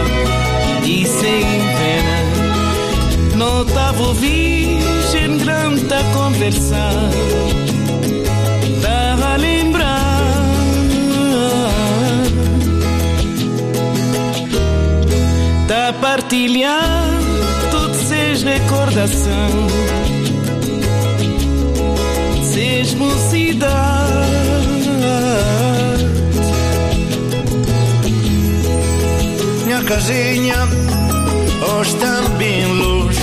[0.84, 1.42] e sem
[1.78, 3.36] pena.
[3.36, 5.82] Não estava ouvindo gente grande
[6.14, 7.10] conversar,
[8.76, 10.22] estava a lembrar.
[15.66, 17.08] Tá partilhar
[17.72, 19.72] todas as recordações,
[22.52, 23.91] seis mocidades.
[29.92, 30.56] casinha
[31.60, 33.16] Hoje também luz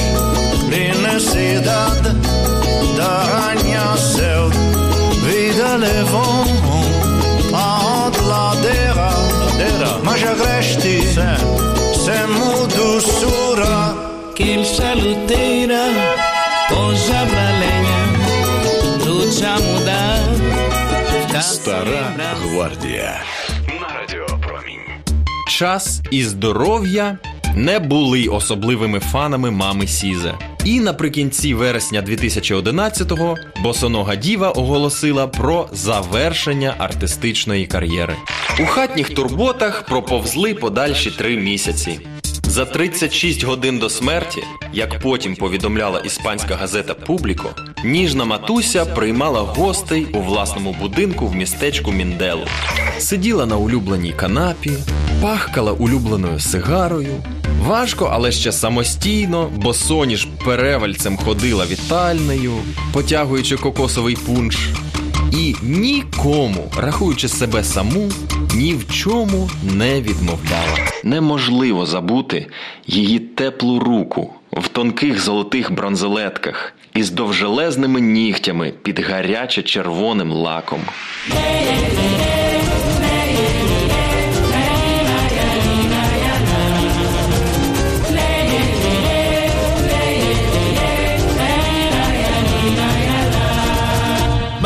[0.70, 2.10] De na cidade
[2.96, 4.50] Da rainha céu
[5.24, 6.46] Vida levam
[7.54, 9.10] A outra ladeira
[10.04, 11.02] Mas agreste
[12.06, 13.96] Sem mudo sura
[14.36, 15.86] Kim saluteira
[16.70, 18.02] Posa pra lenha
[19.04, 20.20] Do chamudar
[21.42, 23.20] Stara Gwardia
[25.60, 27.18] Час і здоров'я
[27.56, 30.34] не були особливими фанами мами Сізе.
[30.66, 38.16] І наприкінці вересня 2011-го босонога діва оголосила про завершення артистичної кар'єри.
[38.60, 42.00] У хатніх турботах проповзли подальші три місяці.
[42.50, 47.50] За 36 годин до смерті, як потім повідомляла іспанська газета Публіко,
[47.84, 52.42] ніжна матуся приймала гостей у власному будинку в містечку Мінделу.
[53.00, 54.72] Сиділа на улюбленій канапі,
[55.22, 57.24] пахкала улюбленою сигарою.
[57.62, 62.54] Важко, але ще самостійно, бо соніж перевальцем ходила вітальнею,
[62.94, 64.58] потягуючи кокосовий пунш.
[65.32, 68.12] І нікому, рахуючи себе саму,
[68.56, 70.78] ні в чому не відмовляла.
[71.04, 72.48] Неможливо забути
[72.88, 80.80] її теплу руку в тонких золотих бронзелетках із довжелезними нігтями під гаряче червоним лаком.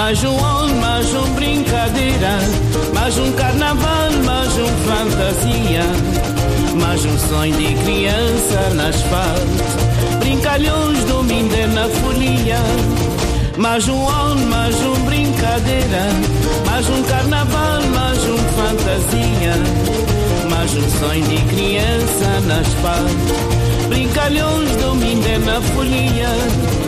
[0.04, 2.38] Mais um ano, mais um brincadeira,
[2.94, 5.84] mais um carnaval, mais um fantasia,
[6.76, 12.60] mais um sonho de criança na asfalto, brincalhões domingo na folia.
[13.56, 16.10] Mais um ano, mais um brincadeira,
[16.66, 19.56] mais um carnaval, mais um fantasia,
[20.50, 26.83] mais um sonho de criança na asfalto, brincalhões domingo na folia.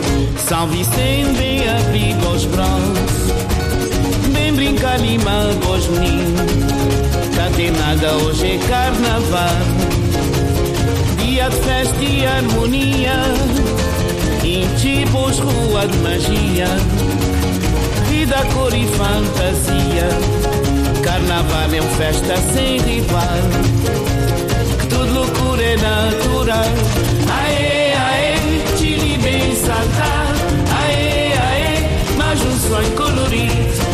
[0.48, 3.32] São Vicente vem abrir os braços,
[4.32, 6.52] vem brincar animar os meninos.
[7.34, 9.56] Cá tem nada, hoje é carnaval,
[11.18, 13.14] dia de festa e harmonia.
[14.44, 16.68] Intibos, rua de magia,
[18.08, 20.08] vida, cor e fantasia.
[21.02, 23.18] Carnaval é uma festa sem rival,
[24.78, 27.05] que tudo loucura é natural.
[32.66, 33.85] suoi coloriti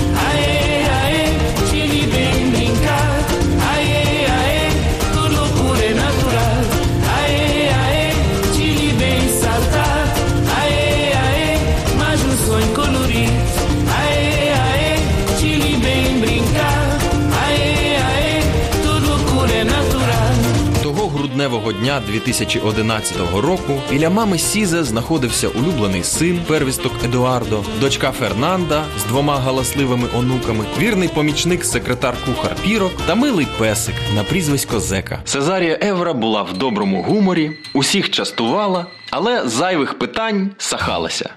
[21.73, 29.05] грудневого дня 2011 року біля мами Сізе знаходився улюблений син, первісток Едуардо, дочка Фернанда з
[29.05, 35.23] двома галасливими онуками, вірний помічник секретар кухар Пірок та милий песик на прізвисько Зека.
[35.25, 41.31] Сезарія Евра була в доброму гуморі, усіх частувала, але зайвих питань сахалася.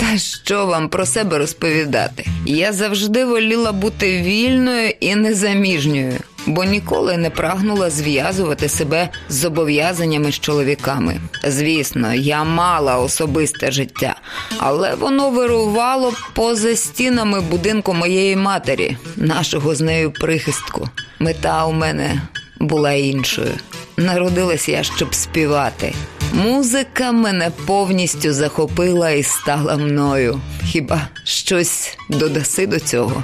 [0.00, 2.26] Та що вам про себе розповідати?
[2.46, 10.32] Я завжди воліла бути вільною і незаміжньою, бо ніколи не прагнула зв'язувати себе з зобов'язаннями
[10.32, 11.20] з чоловіками.
[11.44, 14.14] Звісно, я мала особисте життя,
[14.58, 20.88] але воно вирувало поза стінами будинку моєї матері, нашого з нею прихистку.
[21.18, 22.22] Мета у мене
[22.60, 23.52] була іншою.
[23.96, 25.94] Народилась я, щоб співати.
[26.32, 30.40] Музика мене повністю захопила і стала мною.
[30.64, 33.22] Хіба щось додаси до цього?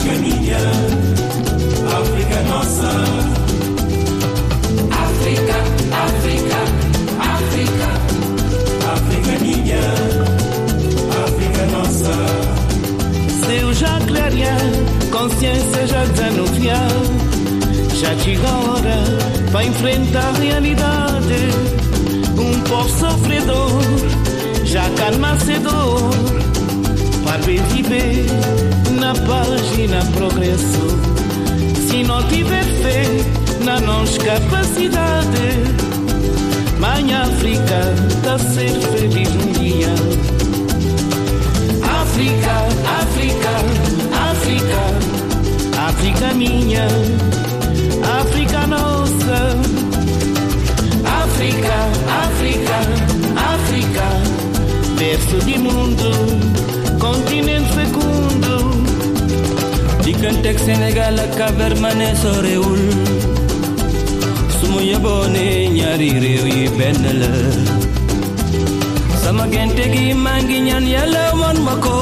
[0.00, 0.56] África minha,
[2.00, 2.90] África nossa.
[4.90, 5.56] África,
[5.92, 6.60] África,
[7.20, 7.88] África.
[8.94, 9.84] África minha,
[11.26, 12.14] África nossa.
[13.46, 16.90] Seu Jacques consciência já desanuviar.
[17.94, 19.04] Já chegou a hora
[19.52, 21.40] para enfrentar a realidade.
[22.38, 23.82] Um povo sofredor,
[24.64, 26.39] já calma-se dor
[27.38, 28.26] Viver
[29.00, 30.86] na paz e na progresso.
[31.88, 33.04] Se não tiver fé
[33.64, 35.40] na nossa capacidade,
[36.78, 39.94] Mãe África, tá ser feliz um dia.
[41.82, 42.68] África,
[43.00, 43.52] África,
[44.30, 44.82] África,
[45.88, 46.86] África minha,
[48.20, 49.56] África nossa.
[51.22, 51.76] África,
[52.24, 52.78] África,
[53.54, 54.06] África,
[54.98, 55.89] berço de mundo,
[60.04, 62.82] digganteeg Sénégal ak Cabermané sorewul
[64.58, 64.66] su
[65.76, 67.32] ñaari réew yi benn la
[69.22, 71.96] sama gente gi maa ngi ñaan yàlla won ma ko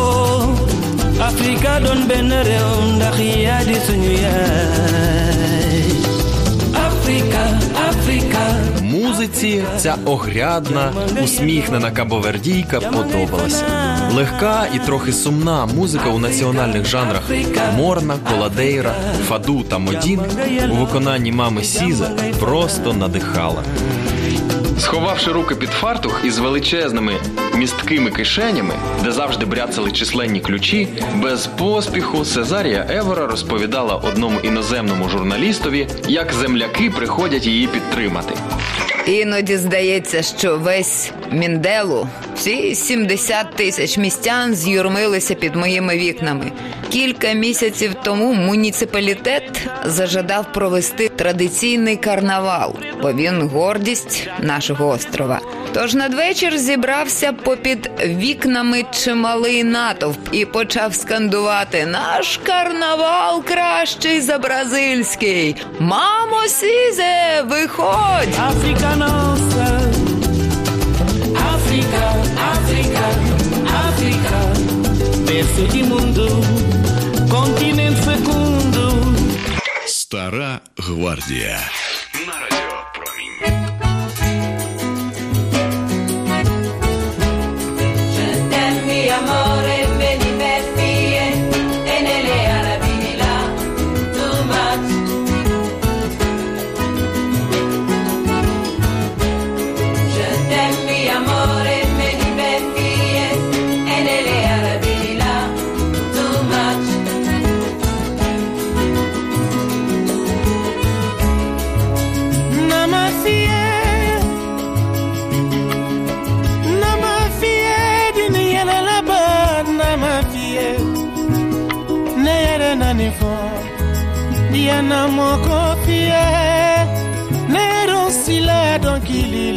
[1.29, 5.83] Afrika doon benn réew ndax yaa suñu yaay
[6.89, 7.43] Afrika
[7.91, 8.43] Afrika
[8.83, 10.93] Музиці ця огрядна,
[11.25, 13.88] усміхнена кабовердійка подобалася.
[14.13, 17.23] Легка і трохи сумна музика у національних жанрах
[17.77, 18.95] морна, коладейра,
[19.29, 20.21] фаду та модін
[20.73, 23.63] у виконанні мами Сіза просто надихала.
[24.79, 27.13] Сховавши руки під фартух із величезними
[27.55, 35.89] місткими кишенями, де завжди бряцали численні ключі, без поспіху Сезарія Евора розповідала одному іноземному журналістові,
[36.09, 38.35] як земляки приходять її підтримати.
[39.07, 42.09] Іноді здається, що весь Мінделу,
[42.39, 46.53] всі 70 тисяч містян з'юрмилися під моїми вікнами.
[46.91, 55.41] Кілька місяців тому муніципалітет зажадав провести традиційний карнавал, бо він гордість нашого острова.
[55.73, 65.57] Тож надвечір зібрався попід вікнами чималий натовп і почав скандувати: наш карнавал кращий за бразильський.
[65.79, 68.35] Мамо, сізе, виходь!
[68.49, 68.97] África
[75.39, 76.45] Серце і мунду,
[77.31, 79.15] континент фекунду.
[79.87, 81.61] Стара гвардія.
[82.27, 83.59] На радіо промінь.
[88.13, 88.35] Же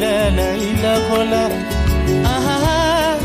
[0.05, 1.43] la ila kola
[2.33, 3.17] aha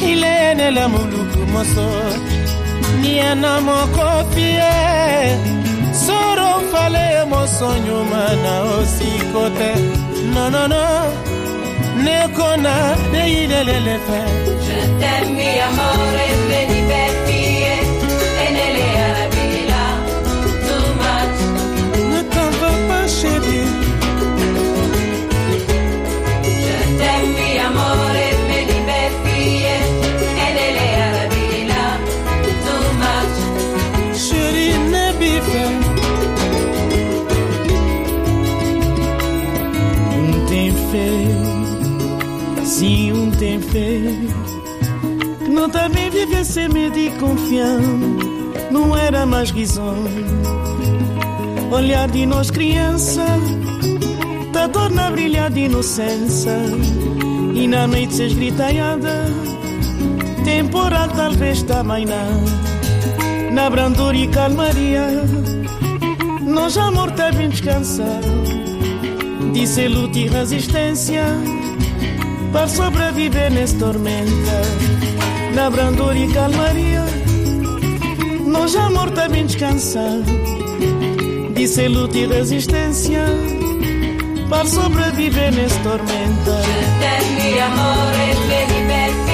[0.00, 1.88] hilene la muluku moso.
[3.00, 4.72] Ni ana mokofie
[6.04, 9.70] soro fale moso nyuma na osikote.
[10.34, 10.84] No no no.
[12.04, 12.74] Ne kona
[13.12, 14.20] ne ilelelefe
[14.66, 17.14] je t'aime amore benibel
[46.68, 47.80] medo e confiar,
[48.70, 50.08] não era mais risonho.
[51.72, 53.24] Olhar de nós criança,
[54.52, 56.52] da dor na brilhar de inocência.
[57.54, 59.24] E na noite se esgritaiada,
[60.44, 63.52] temporal talvez também não.
[63.52, 65.08] Na brandura e calmaria,
[66.42, 68.28] nós amor bem descansado.
[69.52, 71.24] Disse luta e resistência
[72.52, 75.17] para sobreviver nessa tormenta.
[75.54, 77.04] Na brandura e calmaria,
[78.46, 80.24] nós amor tá bem descansado.
[81.54, 83.24] Disse luta e resistência
[84.48, 86.62] para sobreviver nessa tormenta.
[87.00, 89.27] Divertie E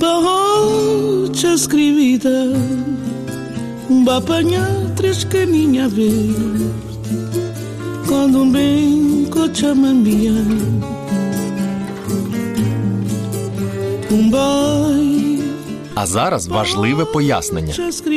[0.00, 2.38] parrocha escrivida
[3.88, 6.70] Vai apanhar três caninha verde
[8.08, 10.32] Quando um bem cochamambia
[14.10, 15.20] Um vai
[15.94, 17.74] А зараз важливе пояснення.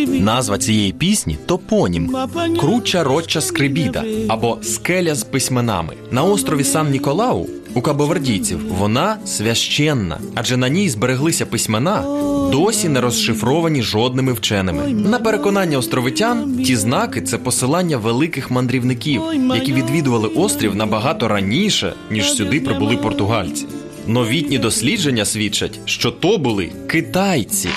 [0.07, 2.15] Назва цієї пісні топонім
[2.59, 5.93] Круча Роча Скрибіда або Скеля з письменами.
[6.11, 12.03] На острові Сан Ніколау у кабовердійців вона священна, адже на ній збереглися письмена,
[12.51, 14.87] досі не розшифровані жодними вченими.
[14.87, 19.21] На переконання островитян, ті знаки це посилання великих мандрівників,
[19.55, 23.65] які відвідували острів набагато раніше, ніж сюди прибули португальці.
[24.07, 27.69] Новітні дослідження свідчать, що то були китайці.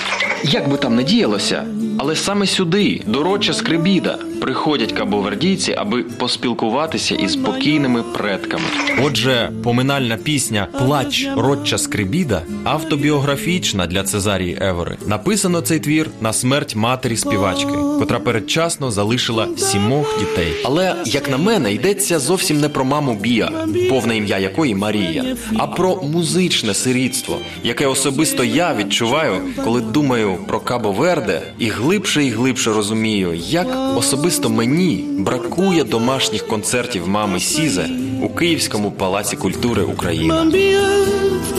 [0.43, 1.63] Як би там не діялося,
[1.97, 8.63] але саме сюди, до Роча Скрибіда, приходять кабовердійці, аби поспілкуватися із покійними предками.
[9.03, 14.97] Отже, поминальна пісня Плач Роча Скрибіда автобіографічна для Цезарії Евори.
[15.07, 20.53] Написано цей твір на смерть матері співачки, котра передчасно залишила сімох дітей.
[20.65, 23.51] Але, як на мене, йдеться зовсім не про маму Біа,
[23.89, 30.59] повне ім'я якої Марія, а про музичне сирітство, яке особисто я відчуваю, коли думаю про
[30.59, 33.67] Кабо Верде, і глибше і глибше розумію, як
[33.97, 37.89] особисто мені бракує домашніх концертів мами Сізе
[38.23, 40.33] у Київському палаці культури України.
[40.33, 40.87] Mambia,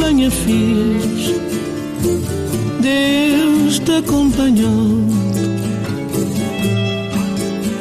[0.01, 1.25] venha filhos,
[2.85, 5.19] Deus te acompanhando.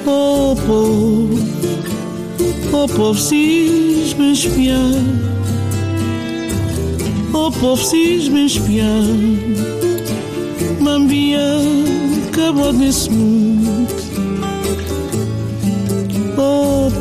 [0.06, 1.38] Oh povo,
[2.78, 3.14] oh povo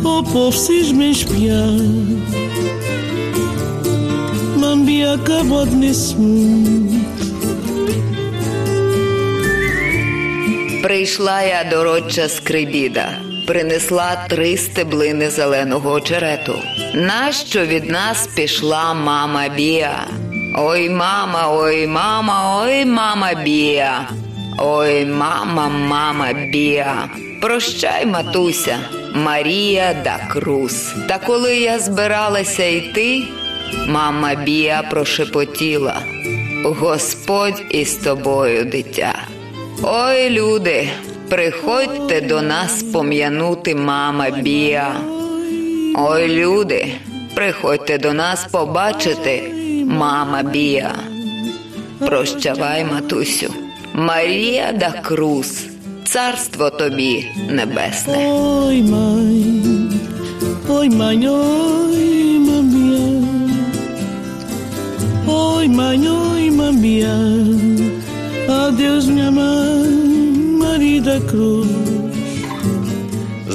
[0.04, 1.80] O povo cisma espiar
[4.58, 7.06] Mambi acabou nesse mundo
[10.82, 16.54] Прийшла я до родча Скрибіда, принесла три стеблини зеленого очерету.
[16.94, 20.08] Нащо від нас пішла мама Біа?
[20.58, 24.08] Ой, мама, ой, мама, ой, мама Біа.
[24.58, 27.10] Ой, мама, мама, біа.
[27.42, 28.78] Прощай, матуся,
[29.14, 30.94] Марія да Крус.
[31.08, 33.24] Та коли я збиралася йти,
[33.88, 35.96] мама Біа прошепотіла.
[36.64, 39.14] Господь із тобою, дитя.
[39.84, 40.90] Ой, люди,
[41.30, 44.96] приходьте до нас пом'янути мама Біа.
[45.96, 46.94] Ой, люди,
[47.36, 49.44] приходьте до нас побачити
[49.88, 50.96] мама Біа.
[52.00, 53.54] Прощавай, матусю,
[53.94, 55.66] Марія да Крус,
[56.06, 58.18] царство тобі небесне.
[58.18, 59.44] Oi, mãe,
[60.70, 63.06] oi, mãe, oi, mamia.
[65.28, 67.18] Oi, mãe, oi, mamia.
[68.50, 69.90] Adeus, minha mãe,
[70.60, 71.85] Maria da.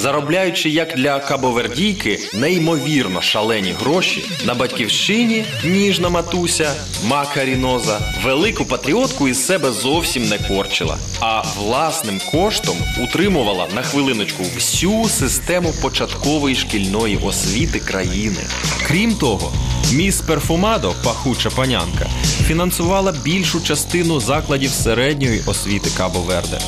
[0.01, 6.73] Заробляючи як для кабовердійки неймовірно шалені гроші, на батьківщині ніжна матуся
[7.05, 15.09] Макаріноза велику патріотку із себе зовсім не корчила, а власним коштом утримувала на хвилиночку всю
[15.09, 18.41] систему початкової шкільної освіти країни.
[18.87, 19.53] Крім того,
[19.93, 22.07] міс Перфумадо, пахуча панянка,
[22.47, 26.61] фінансувала більшу частину закладів середньої освіти Кабо-Верде.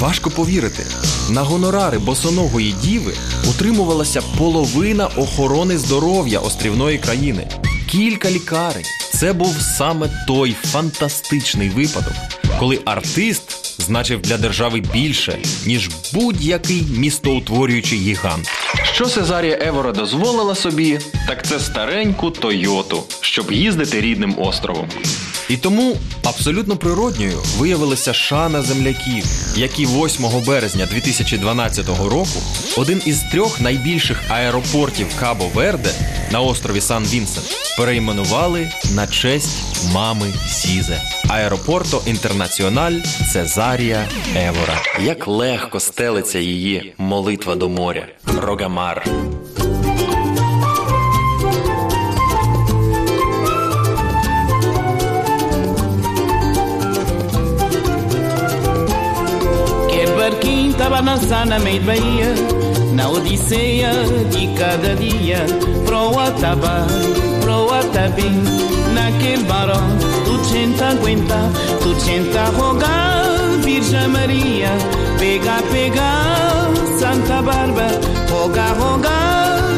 [0.00, 0.86] Важко повірити,
[1.30, 3.12] на гонорари босоногої діви
[3.50, 7.48] утримувалася половина охорони здоров'я острівної країни.
[7.90, 8.84] Кілька лікарень.
[9.14, 12.12] Це був саме той фантастичний випадок,
[12.58, 18.50] коли артист значив для держави більше, ніж будь-який містоутворюючий гігант.
[18.92, 24.88] Що Сезарія Евора дозволила собі, так це стареньку Тойоту, щоб їздити рідним островом.
[25.50, 29.24] І тому абсолютно природньою виявилася шана земляків,
[29.56, 32.42] які 8 березня 2012 року
[32.76, 35.90] один із трьох найбільших аеропортів Кабо Верде
[36.32, 39.58] на острові Сан Вінсент перейменували на честь
[39.92, 41.19] мами Сізе.
[41.32, 43.00] Аеропорто Інтернаціональ
[43.32, 44.74] Цезарія Евора.
[45.00, 48.06] Як легко стелиться її молитва до моря.
[48.40, 49.04] Рогамар.
[59.90, 61.00] Quer barquinho tava
[61.38, 62.30] a na Bahia
[62.98, 63.92] Na odisseia
[64.32, 65.40] de cada dia
[65.86, 66.76] Pro Ataba,
[67.42, 68.36] pro Atabim
[68.96, 71.50] Naquele barão Tudo gente aguenta
[71.82, 73.24] Tudo gente a rogar
[73.64, 74.70] Virgem Maria
[75.18, 76.70] Pega, pega
[77.00, 77.88] Santa Barba
[78.30, 79.10] Roga, roga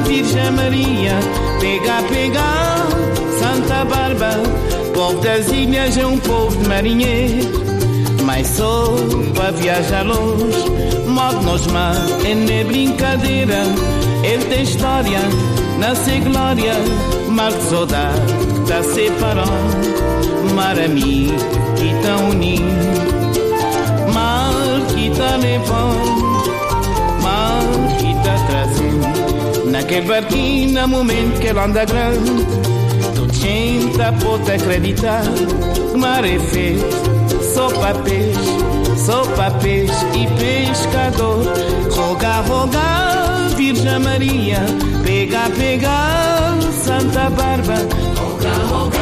[0.06, 1.18] Virgem Maria
[1.58, 2.42] Pega, pega
[3.40, 4.42] Santa Barba
[4.92, 7.62] Povo das ilhas é um povo de marinheiro
[8.24, 8.94] mas sou
[9.34, 10.70] para viajar longe
[11.08, 13.64] Modo nos mar é nem brincadeira
[14.22, 15.18] Ele tem história,
[15.78, 18.20] nasce glória de saudade
[18.68, 20.11] tá separando
[20.52, 21.32] marami
[21.76, 22.64] kita unim
[24.12, 24.56] mal
[24.94, 25.96] kita levam
[27.20, 27.64] mal
[27.98, 28.96] kita trazem
[29.70, 32.44] naquele barquinho no momento que ela anda grande
[33.14, 35.22] tu tenta pode acreditar.
[35.90, 38.62] Que mar é feito só para peixe
[38.96, 39.24] só
[39.60, 41.44] peixe e pescador.
[41.90, 44.60] Roga roga Virgem Maria
[45.04, 47.88] pega pega Santa Bárbara.
[48.16, 49.01] Roga roga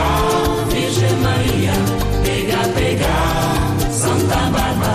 [1.20, 1.72] Maria,
[2.24, 4.94] pega, pega, Santa Barba.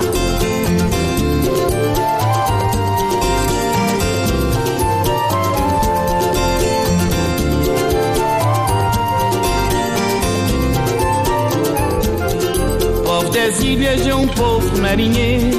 [13.04, 15.58] povo das ilhas é um povo marinheiro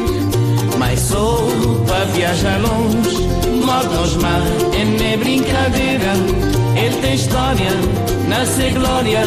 [0.79, 3.27] Mas sou para viajar longe
[3.65, 4.43] Modo nos mar
[4.79, 6.46] é nem brincadeira
[7.01, 7.71] Tem história,
[8.29, 9.23] nasce glória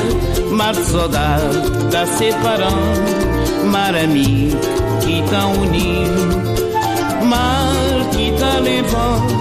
[0.52, 1.58] Mar de saudade
[1.92, 4.58] tá separando Mar amigo
[5.02, 6.44] que tá unido.
[7.26, 9.40] Mar que tá levando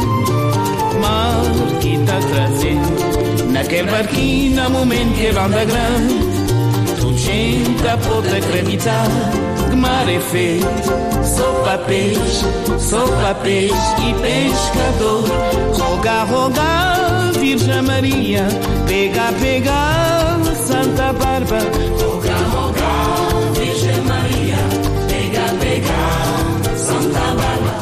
[1.01, 3.53] Mar que tá trazendo.
[3.53, 6.29] Naquele barquinho, no momento que ele anda grande
[7.19, 9.09] gente pode acreditar
[9.79, 10.67] que mar é feito
[11.23, 12.45] só peixe,
[12.79, 13.75] só para peixe
[14.09, 15.25] e pescador.
[15.79, 18.47] Roga, roga, Virgem Maria,
[18.87, 21.59] pega, pega, Santa Barba.
[22.01, 22.93] Roga, roga,
[23.59, 24.59] Virgem Maria,
[25.09, 26.01] pega, pega,
[26.77, 27.75] Santa Barba.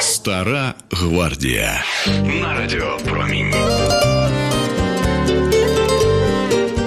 [0.00, 1.82] Стара гвардія
[2.24, 3.54] на радіо Промінь.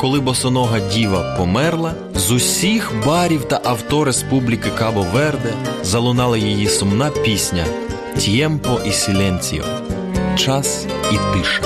[0.02, 1.94] Коли босонога діва померла,
[2.28, 5.54] з усіх барів та авто Республіки Кабо Верде
[5.84, 7.66] залунала її сумна пісня
[8.18, 9.64] Т'ємпо і сіленціо
[10.36, 11.62] Час і тиша.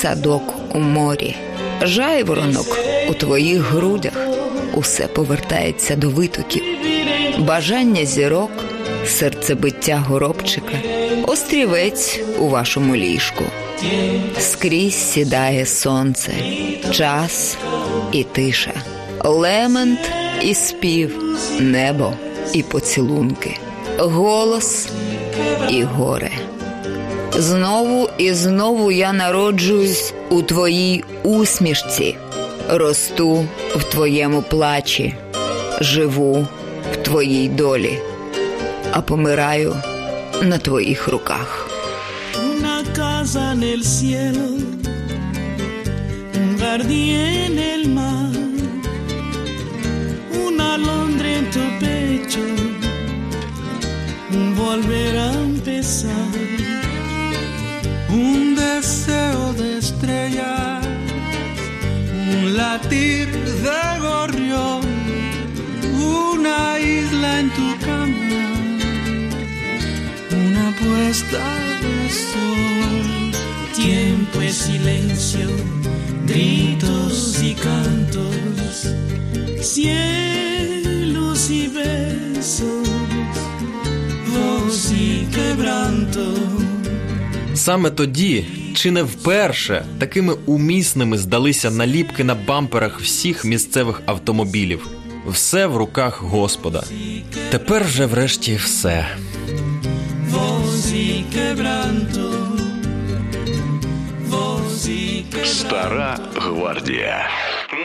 [0.00, 1.36] Садок у морі,
[1.82, 2.78] жайворонок
[3.10, 4.12] у твоїх грудях.
[4.74, 6.62] Усе повертається до витоків.
[7.38, 8.50] Бажання зірок,
[9.06, 10.72] серцебиття горобчика,
[11.26, 13.44] острівець у вашому ліжку.
[14.38, 16.32] Скрізь сідає сонце,
[16.90, 17.56] час
[18.12, 18.72] і тиша,
[19.24, 20.10] лемент
[20.42, 21.22] і спів,
[21.60, 22.12] небо
[22.52, 23.56] і поцілунки,
[23.98, 24.88] голос
[25.70, 26.30] і горе.
[27.36, 32.16] Знову і знову я народжуюсь у твоїй усмішці,
[32.68, 35.14] росту в твоєму плачі,
[35.80, 36.46] живу
[36.92, 37.98] в твоїй долі,
[38.92, 39.76] а помираю
[40.42, 41.68] на твоїх руках.
[42.50, 44.46] Una casa en el cielo,
[46.40, 47.10] un jardín
[47.46, 48.32] en el mar,
[50.46, 52.44] una alondra en tu pecho,
[54.60, 56.27] volver a empezar.
[58.77, 60.85] Un deseo de estrellas,
[62.35, 63.27] un latir
[63.65, 64.81] de gorrión,
[65.91, 68.45] una isla en tu cama,
[70.45, 71.43] una puesta
[71.81, 71.97] de
[72.29, 73.31] sol.
[73.75, 75.49] Tiempo es silencio,
[76.27, 78.93] gritos y cantos,
[79.61, 82.87] cielos y besos,
[84.31, 86.53] voz y quebranto.
[87.55, 94.88] Саме тоді, чи не вперше, такими умісними здалися наліпки на бамперах всіх місцевих автомобілів.
[95.26, 96.84] Все в руках Господа.
[97.50, 99.06] Тепер вже врешті все.
[105.44, 107.30] Стара гвардія.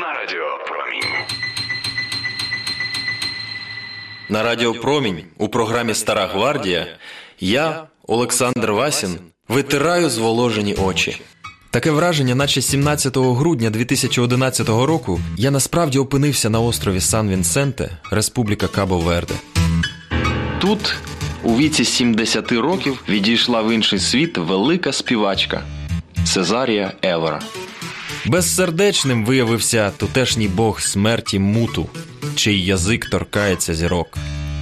[0.01, 1.13] На радіо Промінь.
[4.29, 6.87] На Радіо Промінь у програмі Стара Гвардія
[7.39, 9.19] я, Олександр Васін,
[9.53, 11.21] витираю зволожені очі.
[11.69, 18.67] Таке враження, наче 17 грудня 2011 року, я насправді опинився на острові Сан Вінсенте, Республіка
[18.67, 19.33] Кабо Верде.
[20.59, 20.95] Тут,
[21.43, 25.63] у віці 70 років, відійшла в інший світ велика співачка
[26.25, 27.39] Сезарія Евера.
[28.25, 31.89] Безсердечним виявився тутешній бог смерті Муту,
[32.35, 34.17] чий язик торкається зірок.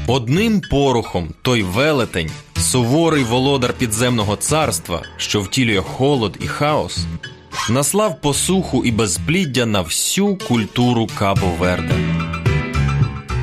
[0.07, 7.05] Одним порухом той велетень, суворий володар підземного царства, що втілює холод і хаос,
[7.69, 11.95] наслав посуху і безпліддя на всю культуру Кабо Верде.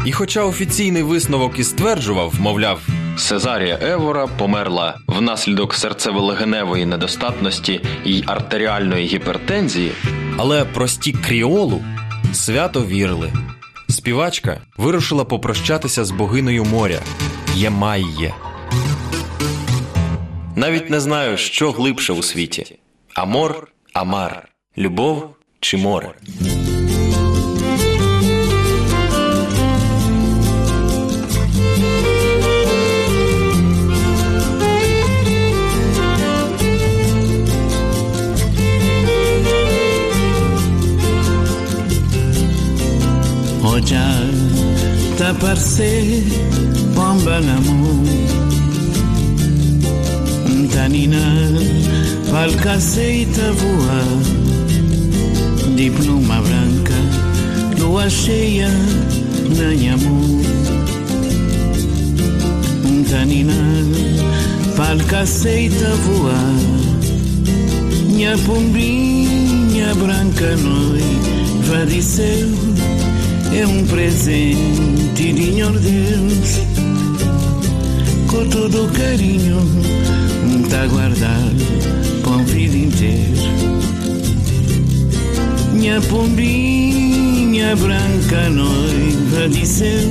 [0.06, 2.80] І хоча офіційний висновок і стверджував, мовляв,
[3.16, 9.92] Сезарія Евора померла внаслідок серцево-легеневої недостатності і артеріальної гіпертензії,
[10.36, 11.84] але прості кріолу
[12.32, 13.32] свято вірили.
[13.98, 17.00] Співачка вирушила попрощатися з богинею моря
[17.54, 18.34] Ємайє.
[20.56, 22.78] Навіть не знаю, що глибше у світі:
[23.14, 26.14] Амор, Амар, любов чи море.
[45.28, 46.24] desaparecer,
[46.94, 48.04] pomba na mão.
[50.72, 51.52] taninal
[52.30, 54.04] falcaceita voar,
[55.74, 56.94] de pluma branca,
[57.78, 58.70] lua cheia,
[59.56, 60.38] nem amor.
[63.10, 63.54] Tanina,
[64.76, 66.54] falcaceita voar,
[68.06, 72.02] minha pombinha branca noite, vai de
[73.54, 76.60] é um presente de Senhor Deus
[78.26, 79.58] com todo carinho
[80.68, 83.48] tá guardado para a vida inteira
[85.72, 90.08] minha pombinha branca noiva de céu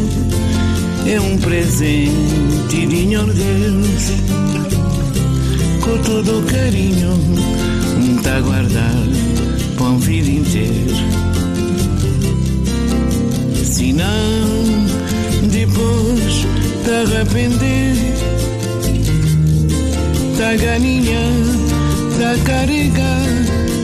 [1.05, 4.11] é um presente de Senhor Deus
[5.81, 7.13] com todo carinho
[8.23, 11.26] tá guardado para a vida inteira
[13.97, 16.45] não, depois
[16.83, 17.95] te arrepender,
[20.37, 21.19] tá ganinha,
[22.19, 23.25] tá carregar,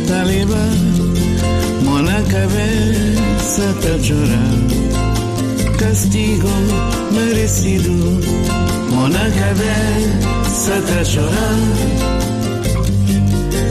[0.08, 0.74] tá levar,
[1.84, 4.84] mão na cabeça, tá chorar.
[5.80, 6.48] Castigo
[7.12, 7.92] merecido,
[8.94, 12.14] mão na cabeça, tá chorar.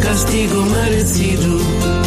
[0.03, 2.02] Castigo merecido.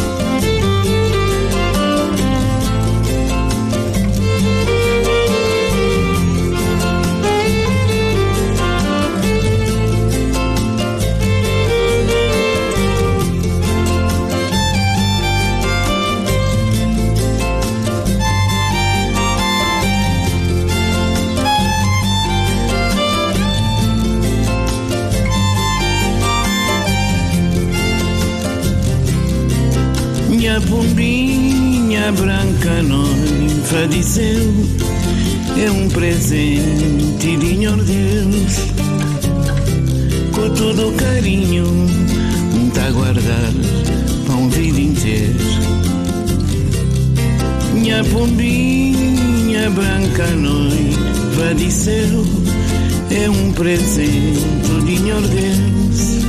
[33.95, 34.53] dizeu
[35.57, 38.57] É um presente de Senhor Deus
[40.33, 41.65] Com todo o carinho
[42.73, 43.51] Tá a guardar
[44.25, 45.35] para um vida inteiro
[47.73, 52.25] Minha pombinha branca noiva dizeu
[53.09, 54.41] É um presente
[54.85, 56.25] de Senhor Deus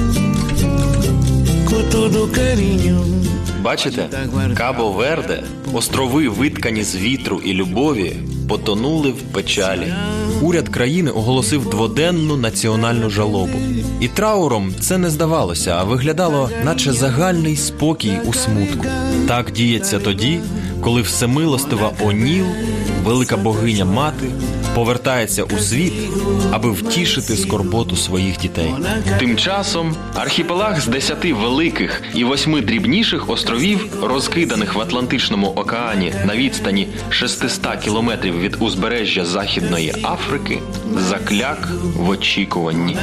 [1.69, 3.23] Com todo o carinho
[3.63, 4.09] Бачите,
[4.57, 8.14] Кабо Верде, Острови, виткані з вітру і любові,
[8.50, 9.94] потонули в печалі.
[10.42, 13.60] Уряд країни оголосив дводенну національну жалобу.
[14.00, 18.86] І трауром це не здавалося, а виглядало, наче загальний спокій у смутку.
[19.28, 20.40] Так діється тоді,
[20.82, 22.46] коли всемилостива Оніл,
[23.04, 24.26] велика богиня мати,
[24.78, 25.94] повертається у світ,
[26.52, 28.74] аби втішити скорботу своїх дітей.
[29.20, 36.36] Тим часом архіпелаг з десяти великих і восьми дрібніших островів, розкиданих в Атлантичному океані на
[36.36, 40.60] відстані 600 кілометрів від узбережжя Західної Африки,
[40.96, 42.98] закляк в очікуванні.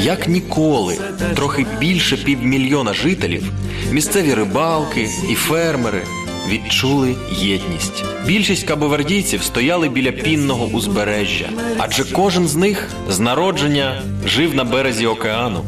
[0.00, 0.98] Як ніколи,
[1.34, 3.52] трохи більше півмільйона жителів,
[3.92, 6.02] місцеві рибалки і фермери
[6.48, 8.04] відчули єдність.
[8.26, 15.06] Більшість кабовердійців стояли біля пінного узбережжя, адже кожен з них з народження жив на березі
[15.06, 15.64] океану.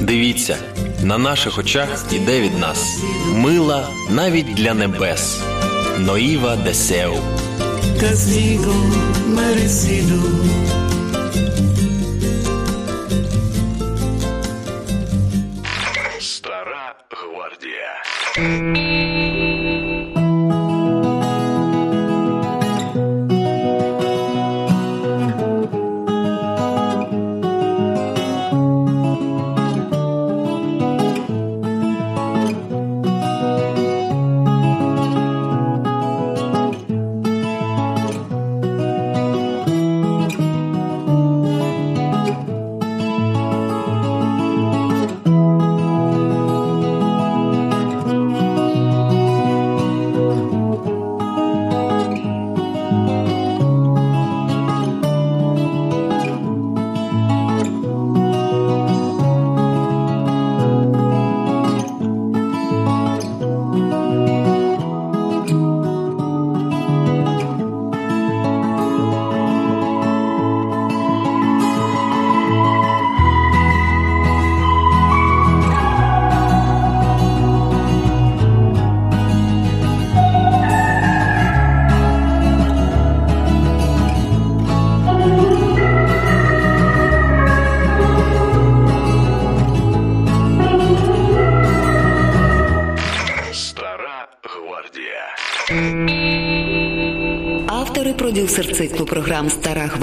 [0.00, 0.56] Дивіться,
[1.02, 2.98] на наших очах іде від нас
[3.34, 5.40] мила навіть для небес.
[5.98, 7.14] Ноїва Десеу.
[8.04, 8.74] castigo
[9.28, 10.83] merecido.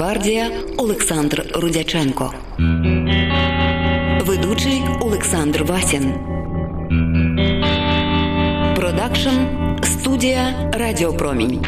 [0.02, 2.34] Стара гвардія Олександр Рудяченко.
[4.26, 6.14] Ведучий Олександр Васін.
[8.76, 9.36] Продакшн
[9.82, 11.64] студія Радіопромінь.